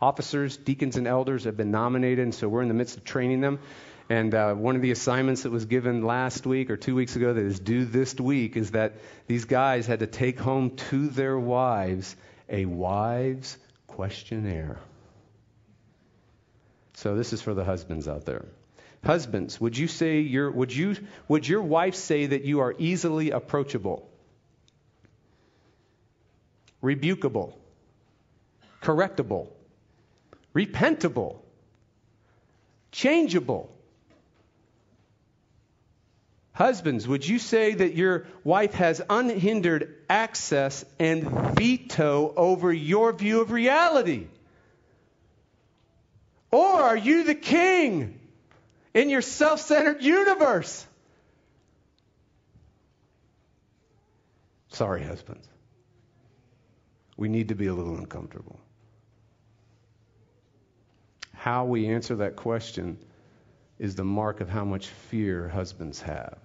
officers, 0.00 0.56
deacons, 0.56 0.96
and 0.96 1.06
elders 1.06 1.44
have 1.44 1.58
been 1.58 1.70
nominated, 1.70 2.24
and 2.24 2.34
so 2.34 2.48
we're 2.48 2.62
in 2.62 2.68
the 2.68 2.74
midst 2.74 2.96
of 2.96 3.04
training 3.04 3.42
them. 3.42 3.58
And 4.10 4.34
uh, 4.34 4.54
one 4.54 4.74
of 4.74 4.82
the 4.82 4.90
assignments 4.90 5.44
that 5.44 5.52
was 5.52 5.66
given 5.66 6.02
last 6.02 6.44
week 6.44 6.68
or 6.70 6.76
two 6.76 6.96
weeks 6.96 7.14
ago 7.14 7.32
that 7.32 7.44
is 7.44 7.60
due 7.60 7.84
this 7.84 8.18
week 8.18 8.56
is 8.56 8.72
that 8.72 8.94
these 9.28 9.44
guys 9.44 9.86
had 9.86 10.00
to 10.00 10.08
take 10.08 10.40
home 10.40 10.74
to 10.90 11.06
their 11.06 11.38
wives 11.38 12.16
a 12.48 12.64
wives 12.64 13.56
questionnaire. 13.86 14.80
So 16.94 17.14
this 17.14 17.32
is 17.32 17.40
for 17.40 17.54
the 17.54 17.62
husbands 17.62 18.08
out 18.08 18.26
there. 18.26 18.46
Husbands, 19.04 19.60
would 19.60 19.78
you 19.78 19.86
say 19.86 20.18
your 20.20 20.50
would 20.50 20.74
you 20.74 20.96
would 21.28 21.46
your 21.46 21.62
wife 21.62 21.94
say 21.94 22.26
that 22.26 22.44
you 22.44 22.60
are 22.60 22.74
easily 22.78 23.30
approachable? 23.30 24.10
Rebukable, 26.82 27.54
correctable, 28.82 29.46
repentable, 30.52 31.36
changeable, 32.90 33.70
Husbands, 36.60 37.08
would 37.08 37.26
you 37.26 37.38
say 37.38 37.72
that 37.72 37.94
your 37.94 38.26
wife 38.44 38.74
has 38.74 39.00
unhindered 39.08 39.96
access 40.10 40.84
and 40.98 41.26
veto 41.56 42.34
over 42.36 42.70
your 42.70 43.14
view 43.14 43.40
of 43.40 43.50
reality? 43.50 44.26
Or 46.50 46.82
are 46.82 46.98
you 46.98 47.24
the 47.24 47.34
king 47.34 48.20
in 48.92 49.08
your 49.08 49.22
self 49.22 49.62
centered 49.62 50.02
universe? 50.02 50.86
Sorry, 54.68 55.02
husbands. 55.02 55.48
We 57.16 57.30
need 57.30 57.48
to 57.48 57.54
be 57.54 57.68
a 57.68 57.72
little 57.72 57.96
uncomfortable. 57.96 58.60
How 61.32 61.64
we 61.64 61.86
answer 61.86 62.16
that 62.16 62.36
question 62.36 62.98
is 63.78 63.94
the 63.94 64.04
mark 64.04 64.42
of 64.42 64.50
how 64.50 64.66
much 64.66 64.88
fear 64.88 65.48
husbands 65.48 66.02
have. 66.02 66.36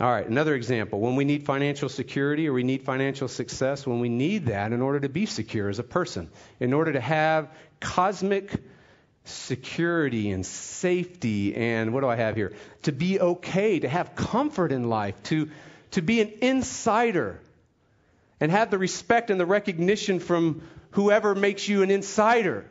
All 0.00 0.10
right, 0.10 0.26
another 0.26 0.54
example. 0.54 0.98
When 0.98 1.14
we 1.14 1.26
need 1.26 1.44
financial 1.44 1.90
security 1.90 2.48
or 2.48 2.54
we 2.54 2.62
need 2.62 2.84
financial 2.84 3.28
success, 3.28 3.86
when 3.86 4.00
we 4.00 4.08
need 4.08 4.46
that 4.46 4.72
in 4.72 4.80
order 4.80 5.00
to 5.00 5.10
be 5.10 5.26
secure 5.26 5.68
as 5.68 5.78
a 5.78 5.82
person, 5.82 6.30
in 6.58 6.72
order 6.72 6.94
to 6.94 7.00
have 7.00 7.50
cosmic 7.80 8.50
security 9.24 10.30
and 10.30 10.46
safety 10.46 11.54
and 11.54 11.92
what 11.92 12.00
do 12.00 12.08
I 12.08 12.16
have 12.16 12.34
here? 12.34 12.54
To 12.84 12.92
be 12.92 13.20
okay, 13.20 13.80
to 13.80 13.88
have 13.90 14.14
comfort 14.14 14.72
in 14.72 14.88
life, 14.88 15.22
to, 15.24 15.50
to 15.90 16.00
be 16.00 16.22
an 16.22 16.32
insider 16.40 17.38
and 18.40 18.50
have 18.50 18.70
the 18.70 18.78
respect 18.78 19.28
and 19.28 19.38
the 19.38 19.44
recognition 19.44 20.18
from 20.18 20.62
whoever 20.92 21.34
makes 21.34 21.68
you 21.68 21.82
an 21.82 21.90
insider. 21.90 22.64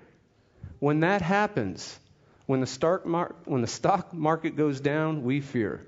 When 0.79 1.01
that 1.01 1.21
happens, 1.21 1.99
when 2.47 2.61
the, 2.61 3.01
mar- 3.05 3.35
when 3.45 3.61
the 3.61 3.67
stock 3.67 4.15
market 4.15 4.55
goes 4.55 4.79
down, 4.79 5.23
we 5.23 5.41
fear. 5.41 5.85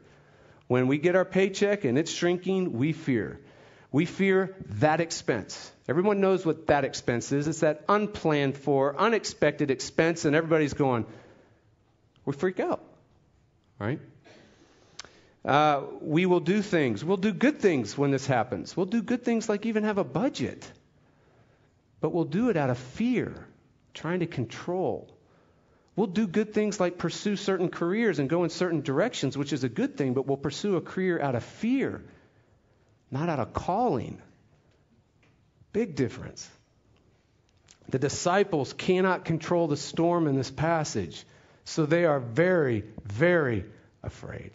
When 0.72 0.88
we 0.88 1.00
get 1.00 1.18
our 1.18 1.26
paycheck 1.26 1.84
and 1.84 1.98
it's 1.98 2.10
shrinking, 2.10 2.72
we 2.72 2.94
fear. 2.94 3.42
We 3.92 4.06
fear 4.06 4.56
that 4.80 5.02
expense. 5.02 5.70
Everyone 5.90 6.22
knows 6.22 6.46
what 6.46 6.68
that 6.68 6.86
expense 6.86 7.34
is. 7.34 7.50
It's 7.50 7.60
that 7.60 7.84
unplanned 7.90 8.56
for, 8.56 8.98
unexpected 8.98 9.70
expense, 9.70 10.24
and 10.24 10.34
everybody's 10.34 10.74
going, 10.74 11.08
we 12.24 12.32
freak 12.32 12.62
out, 12.62 12.82
right? 13.80 14.00
Uh, 15.44 15.82
we 16.00 16.26
will 16.26 16.40
do 16.40 16.62
things. 16.62 17.04
We'll 17.04 17.18
do 17.18 17.34
good 17.34 17.60
things 17.60 17.98
when 17.98 18.12
this 18.12 18.26
happens. 18.26 18.78
We'll 18.78 18.86
do 18.86 19.02
good 19.02 19.26
things 19.26 19.50
like 19.50 19.66
even 19.66 19.84
have 19.84 19.98
a 19.98 20.06
budget. 20.06 20.66
But 22.00 22.14
we'll 22.14 22.32
do 22.40 22.48
it 22.48 22.56
out 22.56 22.70
of 22.70 22.78
fear, 22.78 23.46
trying 23.94 24.22
to 24.22 24.26
control. 24.26 25.14
We'll 25.96 26.08
do 26.08 26.26
good 26.26 26.54
things 26.54 26.80
like 26.80 26.98
pursue 26.98 27.36
certain 27.36 27.70
careers 27.70 28.20
and 28.20 28.30
go 28.30 28.44
in 28.44 28.50
certain 28.50 28.82
directions, 28.82 29.38
which 29.38 29.52
is 29.52 29.64
a 29.64 29.70
good 29.70 29.98
thing, 29.98 30.14
but 30.14 30.26
we'll 30.26 30.38
pursue 30.38 30.78
a 30.78 30.82
career 30.82 31.20
out 31.22 31.36
of 31.36 31.44
fear, 31.44 32.04
not 33.10 33.30
out 33.30 33.40
of 33.40 33.54
calling. 33.54 34.22
Big 35.74 35.96
difference. 35.96 36.50
The 37.90 38.00
disciples 38.00 38.72
cannot 38.74 39.26
control 39.26 39.68
the 39.68 39.78
storm 39.78 40.28
in 40.28 40.36
this 40.36 40.50
passage, 40.50 41.26
so 41.66 41.86
they 41.86 42.06
are 42.06 42.20
very, 42.20 42.86
very 43.04 43.66
afraid. 44.02 44.52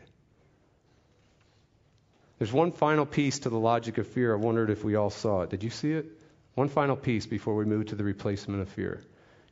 There's 2.39 2.53
one 2.53 2.73
final 2.73 3.07
piece 3.07 3.41
to 3.41 3.51
the 3.51 3.59
logic 3.59 3.99
of 3.99 4.07
fear. 4.07 4.35
I 4.35 4.37
wondered 4.37 4.71
if 4.71 4.85
we 4.85 4.95
all 4.95 5.11
saw 5.11 5.43
it. 5.43 5.51
Did 5.51 5.63
you 5.63 5.71
see 5.71 5.93
it? 5.93 6.07
One 6.55 6.69
final 6.69 6.97
piece 6.97 7.27
before 7.27 7.55
we 7.55 7.65
move 7.65 7.87
to 7.87 7.95
the 7.95 8.05
replacement 8.05 8.63
of 8.63 8.69
fear. 8.71 9.03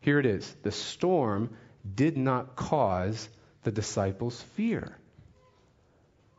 Here 0.00 0.18
it 0.18 0.26
is. 0.26 0.54
The 0.62 0.72
storm 0.72 1.50
did 1.92 2.16
not 2.16 2.56
cause 2.56 3.28
the 3.62 3.72
disciples 3.72 4.40
fear. 4.56 4.96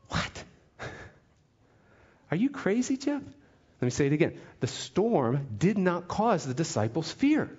What? 0.10 0.44
Are 2.32 2.38
you 2.38 2.50
crazy, 2.50 2.98
Jeff? 2.98 3.22
Let 3.22 3.86
me 3.86 3.90
say 3.90 4.08
it 4.08 4.14
again. 4.14 4.40
The 4.60 4.68
storm 4.68 5.48
did 5.58 5.78
not 5.78 6.08
cause 6.08 6.46
the 6.46 6.54
disciples 6.54 7.12
fear. 7.12 7.50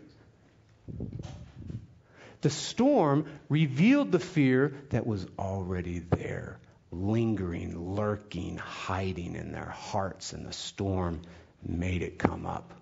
The 2.40 2.51
storm 2.51 3.27
revealed 3.49 4.12
the 4.12 4.18
fear 4.18 4.75
that 4.90 5.07
was 5.07 5.27
already 5.38 5.99
there, 5.99 6.59
lingering, 6.90 7.94
lurking, 7.94 8.57
hiding 8.57 9.35
in 9.35 9.53
their 9.53 9.68
hearts, 9.68 10.33
and 10.33 10.46
the 10.46 10.53
storm 10.53 11.22
made 11.62 12.03
it 12.03 12.18
come 12.18 12.46
up. 12.46 12.72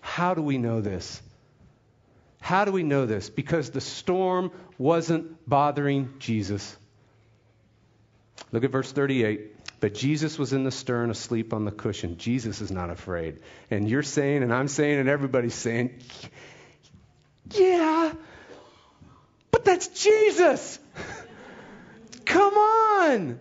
How 0.00 0.34
do 0.34 0.42
we 0.42 0.58
know 0.58 0.80
this? 0.80 1.20
How 2.42 2.64
do 2.64 2.72
we 2.72 2.82
know 2.82 3.06
this? 3.06 3.30
Because 3.30 3.70
the 3.70 3.80
storm 3.80 4.50
wasn't 4.76 5.48
bothering 5.48 6.12
Jesus. 6.18 6.76
Look 8.50 8.64
at 8.64 8.72
verse 8.72 8.90
38. 8.90 9.78
But 9.78 9.94
Jesus 9.94 10.40
was 10.40 10.52
in 10.52 10.64
the 10.64 10.72
stern 10.72 11.10
asleep 11.10 11.52
on 11.54 11.64
the 11.64 11.70
cushion. 11.70 12.18
Jesus 12.18 12.60
is 12.60 12.72
not 12.72 12.90
afraid. 12.90 13.38
And 13.70 13.88
you're 13.88 14.02
saying, 14.02 14.42
and 14.42 14.52
I'm 14.52 14.66
saying, 14.66 14.98
and 14.98 15.08
everybody's 15.08 15.54
saying, 15.54 16.00
yeah, 17.52 18.12
but 19.52 19.64
that's 19.64 19.86
Jesus. 19.86 20.80
Come 22.24 22.54
on. 22.54 23.38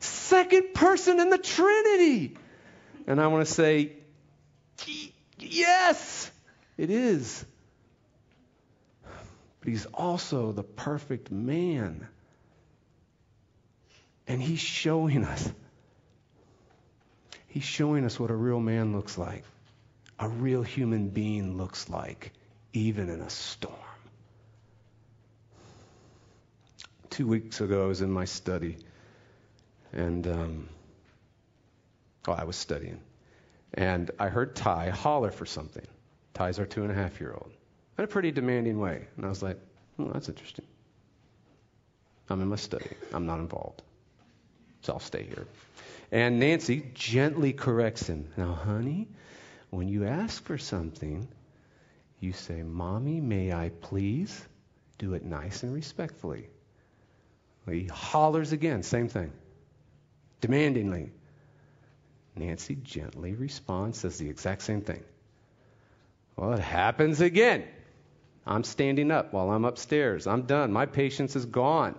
Second 0.00 0.72
person 0.72 1.20
in 1.20 1.28
the 1.28 1.38
Trinity. 1.38 2.38
And 3.06 3.20
I 3.20 3.26
want 3.26 3.46
to 3.46 3.52
say, 3.52 3.92
yes, 5.38 6.30
it 6.78 6.88
is 6.88 7.44
but 9.68 9.72
he's 9.72 9.86
also 9.92 10.52
the 10.52 10.62
perfect 10.62 11.30
man. 11.30 12.08
And 14.26 14.40
he's 14.40 14.60
showing 14.60 15.24
us. 15.24 15.52
He's 17.48 17.64
showing 17.64 18.06
us 18.06 18.18
what 18.18 18.30
a 18.30 18.34
real 18.34 18.60
man 18.60 18.96
looks 18.96 19.18
like, 19.18 19.44
a 20.18 20.26
real 20.26 20.62
human 20.62 21.10
being 21.10 21.58
looks 21.58 21.86
like, 21.90 22.32
even 22.72 23.10
in 23.10 23.20
a 23.20 23.28
storm. 23.28 23.76
Two 27.10 27.26
weeks 27.26 27.60
ago, 27.60 27.84
I 27.84 27.86
was 27.88 28.00
in 28.00 28.10
my 28.10 28.24
study, 28.24 28.78
and 29.92 30.26
um, 30.26 30.68
oh, 32.26 32.32
I 32.32 32.44
was 32.44 32.56
studying, 32.56 33.00
and 33.74 34.10
I 34.18 34.28
heard 34.28 34.56
Ty 34.56 34.88
holler 34.88 35.30
for 35.30 35.44
something. 35.44 35.86
Ty's 36.32 36.58
our 36.58 36.64
two 36.64 36.84
and 36.84 36.90
a 36.90 36.94
half 36.94 37.20
year 37.20 37.34
old 37.34 37.52
in 37.98 38.04
a 38.04 38.06
pretty 38.06 38.30
demanding 38.30 38.78
way. 38.78 39.06
And 39.16 39.26
I 39.26 39.28
was 39.28 39.42
like, 39.42 39.58
oh, 39.98 40.10
that's 40.12 40.28
interesting. 40.28 40.64
I'm 42.30 42.40
in 42.40 42.48
my 42.48 42.56
study. 42.56 42.90
I'm 43.12 43.26
not 43.26 43.40
involved. 43.40 43.82
so 44.82 44.94
I'll 44.94 45.00
stay 45.00 45.24
here. 45.24 45.46
And 46.12 46.38
Nancy 46.38 46.84
gently 46.94 47.52
corrects 47.52 48.06
him. 48.06 48.28
Now, 48.36 48.54
honey, 48.54 49.08
when 49.70 49.88
you 49.88 50.06
ask 50.06 50.42
for 50.44 50.56
something, 50.56 51.28
you 52.20 52.32
say, 52.32 52.62
Mommy, 52.62 53.20
may 53.20 53.52
I 53.52 53.70
please? 53.80 54.46
Do 54.98 55.14
it 55.14 55.24
nice 55.24 55.62
and 55.62 55.72
respectfully. 55.72 56.48
He 57.68 57.84
hollers 57.84 58.52
again, 58.52 58.82
same 58.82 59.08
thing, 59.08 59.30
demandingly. 60.40 61.10
Nancy 62.34 62.76
gently 62.76 63.34
responds, 63.34 63.98
says 63.98 64.16
the 64.16 64.30
exact 64.30 64.62
same 64.62 64.80
thing. 64.80 65.04
Well, 66.36 66.54
it 66.54 66.60
happens 66.60 67.20
again. 67.20 67.64
I'm 68.48 68.64
standing 68.64 69.10
up 69.10 69.34
while 69.34 69.50
I'm 69.50 69.66
upstairs. 69.66 70.26
I'm 70.26 70.42
done. 70.42 70.72
My 70.72 70.86
patience 70.86 71.36
is 71.36 71.44
gone. 71.44 71.94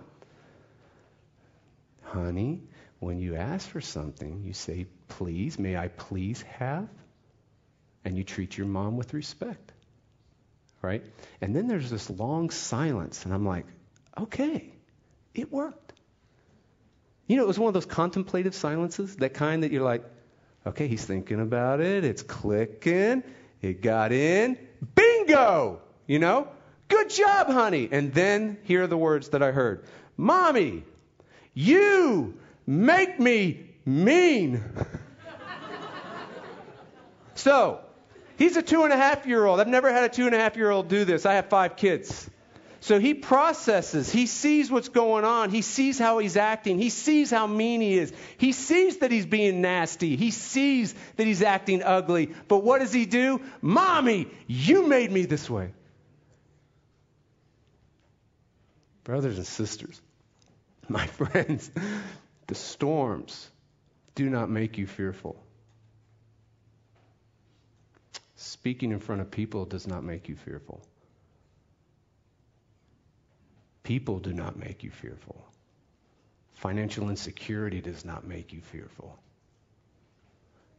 Honey, 2.02 2.62
when 2.98 3.20
you 3.20 3.36
ask 3.36 3.68
for 3.68 3.80
something, 3.80 4.42
you 4.44 4.52
say, 4.52 4.86
Please, 5.06 5.60
may 5.60 5.76
I 5.76 5.88
please 5.88 6.42
have? 6.42 6.88
And 8.04 8.18
you 8.18 8.24
treat 8.24 8.58
your 8.58 8.66
mom 8.66 8.96
with 8.96 9.14
respect. 9.14 9.72
Right? 10.82 11.04
And 11.40 11.54
then 11.54 11.68
there's 11.68 11.88
this 11.88 12.10
long 12.10 12.50
silence, 12.50 13.24
and 13.24 13.32
I'm 13.32 13.46
like, 13.46 13.66
Okay, 14.18 14.72
it 15.34 15.52
worked. 15.52 15.92
You 17.28 17.36
know, 17.36 17.44
it 17.44 17.48
was 17.48 17.60
one 17.60 17.68
of 17.68 17.74
those 17.74 17.86
contemplative 17.86 18.56
silences, 18.56 19.14
that 19.16 19.34
kind 19.34 19.62
that 19.62 19.70
you're 19.70 19.84
like, 19.84 20.02
Okay, 20.66 20.88
he's 20.88 21.04
thinking 21.04 21.40
about 21.40 21.80
it, 21.80 22.02
it's 22.04 22.24
clicking, 22.24 23.22
it 23.62 23.82
got 23.82 24.10
in, 24.10 24.58
bingo! 24.96 25.82
You 26.10 26.18
know? 26.18 26.48
Good 26.88 27.08
job, 27.08 27.46
honey. 27.46 27.88
And 27.92 28.12
then 28.12 28.58
here 28.64 28.82
are 28.82 28.88
the 28.88 28.96
words 28.96 29.28
that 29.28 29.44
I 29.44 29.52
heard 29.52 29.84
Mommy, 30.16 30.82
you 31.54 32.34
make 32.66 33.20
me 33.20 33.70
mean. 33.86 34.60
so, 37.36 37.78
he's 38.38 38.56
a 38.56 38.62
two 38.62 38.82
and 38.82 38.92
a 38.92 38.96
half 38.96 39.24
year 39.24 39.46
old. 39.46 39.60
I've 39.60 39.68
never 39.68 39.92
had 39.92 40.02
a 40.02 40.08
two 40.08 40.26
and 40.26 40.34
a 40.34 40.38
half 40.38 40.56
year 40.56 40.68
old 40.68 40.88
do 40.88 41.04
this. 41.04 41.26
I 41.26 41.34
have 41.34 41.46
five 41.46 41.76
kids. 41.76 42.28
So 42.80 42.98
he 42.98 43.14
processes. 43.14 44.10
He 44.10 44.26
sees 44.26 44.68
what's 44.68 44.88
going 44.88 45.24
on. 45.24 45.50
He 45.50 45.62
sees 45.62 45.96
how 45.96 46.18
he's 46.18 46.36
acting. 46.36 46.80
He 46.80 46.90
sees 46.90 47.30
how 47.30 47.46
mean 47.46 47.80
he 47.80 47.96
is. 47.96 48.12
He 48.36 48.50
sees 48.50 48.96
that 48.96 49.12
he's 49.12 49.26
being 49.26 49.60
nasty. 49.60 50.16
He 50.16 50.32
sees 50.32 50.92
that 51.18 51.28
he's 51.28 51.42
acting 51.42 51.84
ugly. 51.84 52.30
But 52.48 52.64
what 52.64 52.80
does 52.80 52.92
he 52.92 53.06
do? 53.06 53.42
Mommy, 53.62 54.26
you 54.48 54.88
made 54.88 55.12
me 55.12 55.24
this 55.24 55.48
way. 55.48 55.72
Brothers 59.10 59.38
and 59.38 59.46
sisters, 59.46 60.00
my 60.88 61.04
friends, 61.18 61.68
the 62.46 62.54
storms 62.54 63.50
do 64.14 64.30
not 64.30 64.48
make 64.48 64.78
you 64.78 64.86
fearful. 64.86 65.34
Speaking 68.36 68.92
in 68.92 69.00
front 69.00 69.20
of 69.20 69.28
people 69.28 69.64
does 69.64 69.88
not 69.88 70.04
make 70.04 70.28
you 70.28 70.36
fearful. 70.36 70.80
People 73.82 74.20
do 74.20 74.32
not 74.32 74.56
make 74.56 74.84
you 74.84 74.92
fearful. 74.92 75.44
Financial 76.54 77.10
insecurity 77.10 77.80
does 77.80 78.04
not 78.04 78.24
make 78.24 78.52
you 78.52 78.60
fearful. 78.60 79.18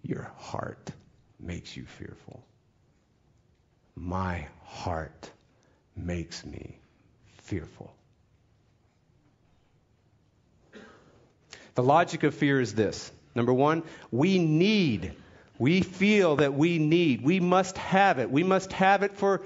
Your 0.04 0.32
heart 0.38 0.90
makes 1.38 1.76
you 1.76 1.84
fearful. 1.84 2.42
My 3.94 4.48
heart 4.64 5.30
makes 5.98 6.46
me 6.46 6.80
fearful. 7.42 7.94
The 11.76 11.84
logic 11.84 12.24
of 12.24 12.36
fear 12.36 12.60
is 12.60 12.74
this 12.74 13.12
number 13.34 13.54
one, 13.54 13.84
we 14.12 14.40
need, 14.40 15.14
we 15.58 15.82
feel 15.82 16.38
that 16.38 16.54
we 16.54 16.80
need, 16.80 17.22
we 17.22 17.40
must 17.40 17.78
have 17.78 18.20
it. 18.20 18.30
We 18.30 18.44
must 18.44 18.74
have 18.74 19.04
it 19.04 19.16
for 19.16 19.42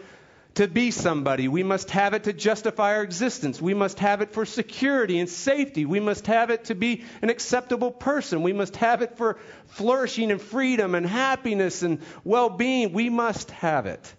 to 0.56 0.68
be 0.68 0.90
somebody. 0.92 1.50
We 1.50 1.64
must 1.64 1.92
have 1.92 2.14
it 2.14 2.24
to 2.24 2.34
justify 2.34 2.96
our 2.96 3.04
existence. 3.04 3.62
We 3.62 3.74
must 3.74 4.00
have 4.00 4.22
it 4.22 4.32
for 4.32 4.46
security 4.46 5.20
and 5.20 5.30
safety. 5.30 5.86
We 5.86 6.00
must 6.00 6.28
have 6.28 6.50
it 6.50 6.66
to 6.66 6.76
be 6.76 7.04
an 7.22 7.30
acceptable 7.30 7.92
person. 7.92 8.42
We 8.42 8.54
must 8.54 8.78
have 8.78 9.02
it 9.02 9.18
for 9.18 9.38
flourishing 9.68 10.32
and 10.32 10.42
freedom 10.42 10.96
and 10.96 11.06
happiness 11.06 11.84
and 11.84 12.00
well 12.24 12.50
being. 12.50 12.94
We 12.94 13.10
must 13.10 13.52
have 13.52 13.86
it. 13.86 14.14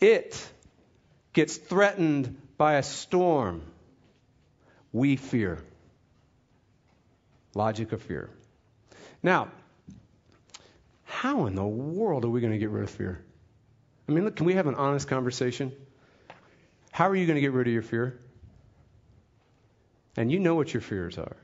It 0.00 0.40
gets 1.32 1.56
threatened 1.56 2.36
by 2.56 2.74
a 2.74 2.84
storm. 2.84 3.62
We 4.92 5.16
fear. 5.16 5.58
Logic 7.54 7.90
of 7.92 8.02
fear. 8.02 8.30
Now, 9.22 9.48
how 11.04 11.46
in 11.46 11.54
the 11.54 11.64
world 11.64 12.24
are 12.24 12.28
we 12.28 12.40
going 12.40 12.52
to 12.52 12.58
get 12.58 12.70
rid 12.70 12.84
of 12.84 12.90
fear? 12.90 13.24
I 14.08 14.12
mean, 14.12 14.24
look, 14.24 14.36
can 14.36 14.46
we 14.46 14.54
have 14.54 14.66
an 14.66 14.74
honest 14.74 15.08
conversation? 15.08 15.72
How 16.90 17.08
are 17.08 17.16
you 17.16 17.26
going 17.26 17.36
to 17.36 17.40
get 17.40 17.52
rid 17.52 17.66
of 17.66 17.72
your 17.72 17.82
fear? 17.82 18.18
And 20.16 20.30
you 20.30 20.38
know 20.38 20.54
what 20.54 20.74
your 20.74 20.80
fears 20.80 21.18
are. 21.18 21.36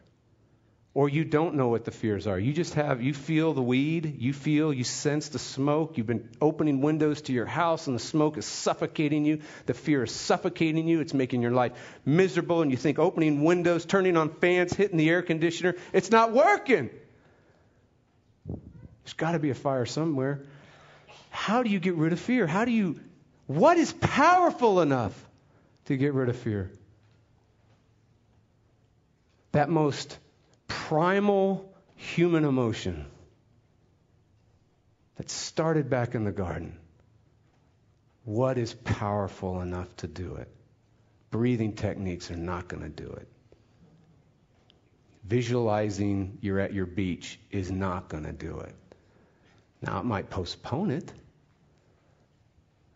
Or 0.92 1.09
you 1.09 1.24
don't 1.24 1.55
know 1.55 1.68
what 1.68 1.85
the 1.85 1.92
fears 1.92 2.26
are. 2.26 2.38
You 2.38 2.53
just 2.53 2.74
have, 2.74 3.00
you 3.00 3.14
feel 3.14 3.55
the 3.55 3.62
weed, 3.62 4.16
you 4.18 4.33
feel, 4.33 4.72
you 4.72 4.83
sense 4.83 5.29
the 5.29 5.38
smoke. 5.38 5.96
You've 5.96 6.09
been 6.09 6.29
opening 6.40 6.81
windows 6.81 7.22
to 7.22 7.33
your 7.33 7.46
house 7.46 7.87
and 7.87 7.94
the 7.94 8.00
smoke 8.00 8.37
is 8.37 8.44
suffocating 8.44 9.24
you. 9.24 9.40
The 9.66 9.74
fear 9.74 10.03
is 10.03 10.11
suffocating 10.11 10.88
you. 10.88 11.00
It's 11.00 11.14
making 11.14 11.42
your 11.42 11.53
life 11.53 11.72
miserable. 12.05 12.62
And 12.62 12.72
you 12.72 12.76
think 12.76 12.98
opening 12.98 13.44
windows, 13.44 13.85
turning 13.85 14.16
on 14.16 14.31
fans, 14.31 14.74
hitting 14.74 14.96
the 14.96 15.09
air 15.09 15.22
conditioner, 15.22 15.76
it's 15.92 16.11
not 16.11 16.33
working. 16.33 16.90
There's 18.48 19.12
got 19.16 19.33
to 19.33 19.38
be 19.38 19.50
a 19.50 19.55
fire 19.55 19.87
somewhere. 19.87 20.40
How 21.31 21.62
do 21.62 21.70
you 21.70 21.79
get 21.79 21.94
rid 21.94 22.12
of 22.12 22.18
fear? 22.18 22.48
How 22.48 22.64
do 22.64 22.72
you, 22.72 22.98
what 23.46 23.76
is 23.76 23.92
powerful 23.92 24.81
enough 24.81 25.14
to 25.85 25.96
get 25.96 26.14
rid 26.14 26.29
of 26.29 26.37
fear? 26.37 26.72
That 29.53 29.68
most 29.68 30.18
primal 30.71 31.75
human 31.97 32.45
emotion 32.45 33.05
that 35.17 35.29
started 35.29 35.91
back 35.91 36.15
in 36.15 36.25
the 36.25 36.33
garden. 36.33 36.79
What 38.25 38.57
is 38.57 38.73
powerful 38.73 39.61
enough 39.61 39.95
to 39.97 40.07
do 40.07 40.37
it? 40.37 40.49
Breathing 41.31 41.75
techniques 41.75 42.31
are 42.31 42.37
not 42.37 42.69
going 42.69 42.83
to 42.83 42.89
do 42.89 43.11
it. 43.11 43.29
Visualizing 45.25 46.39
you're 46.41 46.61
at 46.61 46.73
your 46.73 46.87
beach 46.87 47.39
is 47.51 47.71
not 47.71 48.09
going 48.09 48.25
to 48.25 48.33
do 48.33 48.61
it. 48.61 48.75
Now, 49.83 49.99
it 50.01 50.05
might 50.05 50.31
postpone 50.31 50.91
it. 50.91 51.13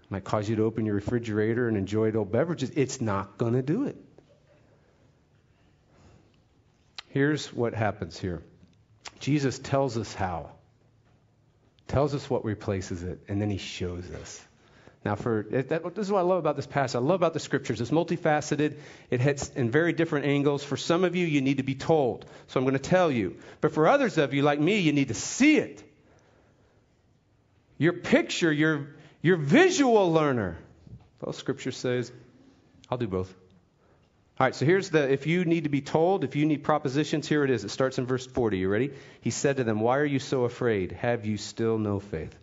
Might 0.09 0.25
cause 0.25 0.49
you 0.49 0.57
to 0.57 0.65
open 0.65 0.87
your 0.87 0.95
refrigerator 0.95 1.69
and 1.69 1.77
enjoy 1.77 2.09
adult 2.09 2.31
beverages. 2.31 2.71
It's 2.71 3.01
not 3.01 3.37
going 3.37 3.55
to 3.55 3.63
do 3.63 3.87
it. 3.87 3.97
Here's 7.14 7.53
what 7.53 7.74
happens 7.74 8.18
here 8.18 8.42
Jesus 9.20 9.61
tells 9.61 9.96
us 9.96 10.12
how, 10.12 10.50
tells 11.87 12.12
us 12.12 12.29
what 12.29 12.44
replaces 12.44 13.05
it, 13.05 13.20
and 13.29 13.40
then 13.40 13.50
he 13.50 13.59
shows 13.59 14.11
us. 14.11 14.44
Now, 15.05 15.14
for 15.14 15.46
that, 15.50 15.94
this 15.94 16.07
is 16.07 16.11
what 16.11 16.18
I 16.18 16.22
love 16.22 16.38
about 16.38 16.57
this 16.57 16.66
passage. 16.66 16.96
I 16.96 16.98
love 16.98 17.20
about 17.20 17.33
the 17.33 17.38
scriptures. 17.38 17.81
It's 17.81 17.92
multifaceted. 17.92 18.79
It 19.11 19.20
hits 19.20 19.48
in 19.50 19.70
very 19.70 19.92
different 19.92 20.27
angles. 20.27 20.64
For 20.64 20.77
some 20.77 21.05
of 21.05 21.14
you, 21.14 21.24
you 21.24 21.40
need 21.40 21.59
to 21.59 21.62
be 21.62 21.77
told. 21.77 22.24
So 22.48 22.59
I'm 22.59 22.64
going 22.64 22.72
to 22.72 22.90
tell 22.90 23.12
you. 23.12 23.37
But 23.61 23.72
for 23.74 23.87
others 23.87 24.18
of 24.18 24.35
you, 24.35 24.42
like 24.42 24.59
me, 24.59 24.81
you 24.81 24.92
need 24.92 25.09
to 25.09 25.14
see 25.14 25.59
it. 25.59 25.85
Your 27.79 27.92
picture, 27.92 28.50
your 28.50 28.88
your 29.22 29.37
visual 29.37 30.12
learner. 30.12 30.57
Well, 31.20 31.33
Scripture 31.33 31.70
says, 31.70 32.11
I'll 32.90 32.98
do 32.98 33.07
both. 33.07 33.33
All 34.38 34.47
right, 34.47 34.55
so 34.55 34.66
here's 34.66 34.90
the 34.90 35.12
if 35.12 35.29
you 35.29 35.44
need 35.44 35.64
to 35.64 35.70
be 35.70 35.81
told, 35.81 36.25
if 36.25 36.35
you 36.35 36.44
need 36.44 36.64
propositions, 36.64 37.29
here 37.29 37.44
it 37.44 37.51
is. 37.51 37.64
It 37.64 37.70
starts 37.70 37.99
in 37.99 38.07
verse 38.07 38.27
40. 38.27 38.59
You 38.59 38.68
ready? 38.68 38.92
He 39.20 39.31
said 39.31 39.59
to 39.59 39.64
them, 39.64 39.79
Why 39.79 39.99
are 39.99 40.05
you 40.05 40.18
so 40.18 40.44
afraid? 40.44 40.90
Have 40.90 41.25
you 41.25 41.37
still 41.37 41.79
no 41.79 42.01
faith? 42.01 42.35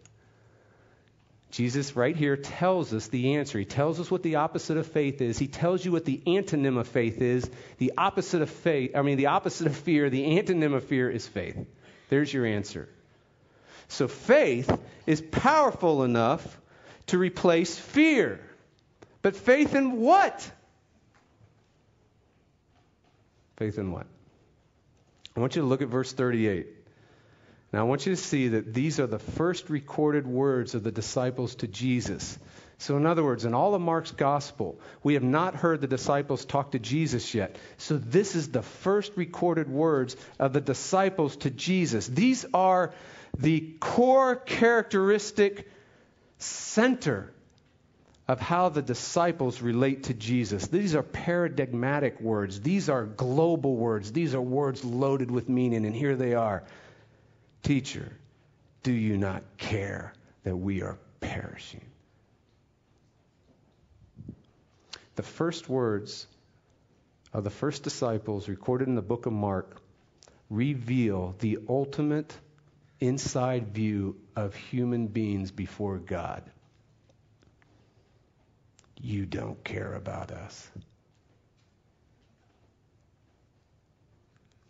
Jesus, 1.51 1.97
right 1.97 2.15
here, 2.15 2.37
tells 2.37 2.93
us 2.93 3.07
the 3.07 3.35
answer. 3.35 3.59
He 3.59 3.65
tells 3.65 3.99
us 3.99 4.09
what 4.09 4.23
the 4.23 4.35
opposite 4.35 4.77
of 4.77 4.87
faith 4.87 5.21
is. 5.21 5.37
He 5.37 5.47
tells 5.47 5.83
you 5.83 5.91
what 5.91 6.05
the 6.05 6.21
antonym 6.25 6.77
of 6.77 6.87
faith 6.87 7.21
is. 7.21 7.49
The 7.77 7.91
opposite 7.97 8.41
of 8.41 8.49
faith, 8.49 8.95
I 8.95 9.01
mean, 9.01 9.17
the 9.17 9.25
opposite 9.25 9.67
of 9.67 9.75
fear, 9.75 10.09
the 10.09 10.23
antonym 10.23 10.73
of 10.73 10.85
fear 10.85 11.09
is 11.09 11.27
faith. 11.27 11.57
There's 12.07 12.33
your 12.33 12.45
answer. 12.45 12.87
So 13.89 14.07
faith 14.07 14.73
is 15.05 15.19
powerful 15.19 16.03
enough 16.05 16.57
to 17.07 17.17
replace 17.17 17.77
fear. 17.77 18.39
But 19.21 19.35
faith 19.35 19.75
in 19.75 19.97
what? 19.97 20.49
Faith 23.57 23.77
in 23.77 23.91
what? 23.91 24.07
I 25.35 25.39
want 25.39 25.55
you 25.55 25.61
to 25.61 25.67
look 25.67 25.81
at 25.81 25.87
verse 25.87 26.11
38. 26.11 26.67
Now, 27.73 27.79
I 27.79 27.83
want 27.83 28.05
you 28.05 28.13
to 28.13 28.21
see 28.21 28.49
that 28.49 28.73
these 28.73 28.99
are 28.99 29.07
the 29.07 29.19
first 29.19 29.69
recorded 29.69 30.27
words 30.27 30.75
of 30.75 30.83
the 30.83 30.91
disciples 30.91 31.55
to 31.55 31.67
Jesus. 31.67 32.37
So, 32.79 32.97
in 32.97 33.05
other 33.05 33.23
words, 33.23 33.45
in 33.45 33.53
all 33.53 33.75
of 33.75 33.81
Mark's 33.81 34.11
gospel, 34.11 34.79
we 35.03 35.13
have 35.13 35.23
not 35.23 35.55
heard 35.55 35.79
the 35.79 35.87
disciples 35.87 36.43
talk 36.43 36.71
to 36.71 36.79
Jesus 36.79 37.33
yet. 37.33 37.55
So, 37.77 37.97
this 37.97 38.35
is 38.35 38.49
the 38.49 38.63
first 38.63 39.13
recorded 39.15 39.69
words 39.69 40.17
of 40.37 40.51
the 40.51 40.59
disciples 40.59 41.37
to 41.37 41.49
Jesus. 41.49 42.07
These 42.07 42.45
are 42.53 42.93
the 43.37 43.75
core 43.79 44.35
characteristic 44.35 45.69
center 46.39 47.31
of 48.27 48.39
how 48.39 48.69
the 48.69 48.81
disciples 48.81 49.61
relate 49.61 50.03
to 50.03 50.13
Jesus. 50.13 50.67
These 50.67 50.95
are 50.95 51.03
paradigmatic 51.03 52.21
words, 52.21 52.61
these 52.61 52.89
are 52.89 53.05
global 53.05 53.75
words, 53.75 54.11
these 54.11 54.35
are 54.35 54.41
words 54.41 54.83
loaded 54.83 55.31
with 55.31 55.49
meaning, 55.49 55.85
and 55.85 55.95
here 55.95 56.15
they 56.15 56.33
are. 56.33 56.63
Teacher, 57.63 58.11
do 58.83 58.91
you 58.91 59.17
not 59.17 59.43
care 59.57 60.13
that 60.43 60.55
we 60.55 60.81
are 60.81 60.97
perishing? 61.19 61.85
The 65.15 65.23
first 65.23 65.67
words 65.67 66.25
of 67.33 67.43
the 67.43 67.49
first 67.49 67.83
disciples 67.83 68.47
recorded 68.47 68.87
in 68.87 68.95
the 68.95 69.01
book 69.01 69.25
of 69.25 69.33
Mark 69.33 69.81
reveal 70.49 71.35
the 71.39 71.59
ultimate 71.69 72.33
inside 72.99 73.73
view 73.73 74.15
of 74.35 74.53
human 74.55 75.07
beings 75.07 75.51
before 75.51 75.97
God. 75.97 76.43
You 79.01 79.25
don't 79.25 79.63
care 79.63 79.93
about 79.93 80.31
us. 80.31 80.69